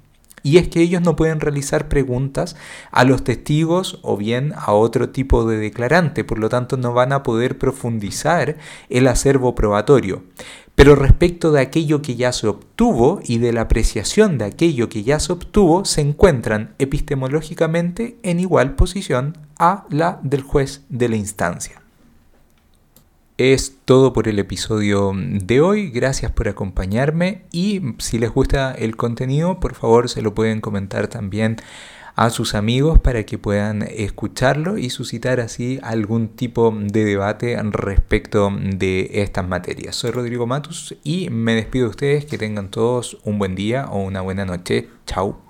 y 0.49 0.57
es 0.57 0.69
que 0.69 0.81
ellos 0.81 1.03
no 1.03 1.15
pueden 1.15 1.41
realizar 1.41 1.89
preguntas 1.89 2.57
a 2.91 3.05
los 3.05 3.23
testigos 3.23 3.99
o 4.03 4.17
bien 4.17 4.55
a 4.57 4.73
otro 4.73 5.11
tipo 5.11 5.45
de 5.45 5.59
declarante, 5.59 6.25
por 6.25 6.39
lo 6.39 6.49
tanto 6.49 6.79
no 6.79 6.95
van 6.95 7.13
a 7.13 7.23
poder 7.23 7.59
profundizar 7.59 8.57
el 8.89 9.09
acervo 9.09 9.55
probatorio. 9.55 10.23
Pero 10.75 10.95
respecto 10.95 11.53
de 11.53 11.61
aquello 11.61 12.01
que 12.01 12.17
ya 12.17 12.33
se 12.33 12.47
obtuvo 12.47 13.21
y 13.23 13.37
de 13.39 13.53
la 13.53 13.63
apreciación 13.63 14.39
de 14.39 14.47
aquello 14.47 14.89
que 14.89 15.03
ya 15.03 15.21
se 15.21 15.35
obtuvo, 15.35 15.85
se 15.85 16.01
encuentran 16.01 16.75
epistemológicamente 16.79 18.17
en 18.23 18.41
igual 18.41 18.75
posición 18.75 19.37
a 19.59 19.85
la 19.91 20.19
del 20.23 20.41
juez 20.41 20.87
de 20.89 21.11
la 21.11 21.17
instancia. 21.17 21.83
Es 23.39 23.77
todo 23.85 24.13
por 24.13 24.27
el 24.27 24.41
episodio 24.41 25.13
de 25.15 25.61
hoy. 25.61 25.91
Gracias 25.91 26.33
por 26.33 26.49
acompañarme 26.49 27.43
y 27.53 27.81
si 27.99 28.19
les 28.19 28.31
gusta 28.31 28.73
el 28.73 28.97
contenido, 28.97 29.61
por 29.61 29.77
favor 29.77 30.09
se 30.09 30.23
lo 30.23 30.35
pueden 30.35 30.61
comentar 30.61 31.07
también 31.07 31.55
a 32.17 32.31
sus 32.31 32.57
amigos 32.57 32.99
para 32.99 33.23
que 33.23 33.39
puedan 33.39 33.83
escucharlo 33.83 34.77
y 34.77 34.91
suscitar 34.91 35.39
así 35.39 35.79
algún 35.85 36.31
tipo 36.31 36.77
de 36.77 37.05
debate 37.05 37.57
respecto 37.63 38.51
de 38.61 39.09
estas 39.13 39.47
materias. 39.47 39.95
Soy 39.95 40.11
Rodrigo 40.11 40.49
Matus 40.49 40.97
y 41.05 41.31
me 41.31 41.55
despido 41.55 41.85
de 41.85 41.91
ustedes. 41.91 42.25
Que 42.25 42.39
tengan 42.39 42.73
todos 42.73 43.19
un 43.23 43.39
buen 43.39 43.55
día 43.55 43.87
o 43.87 44.01
una 44.03 44.21
buena 44.21 44.45
noche. 44.47 44.89
Chao. 45.07 45.48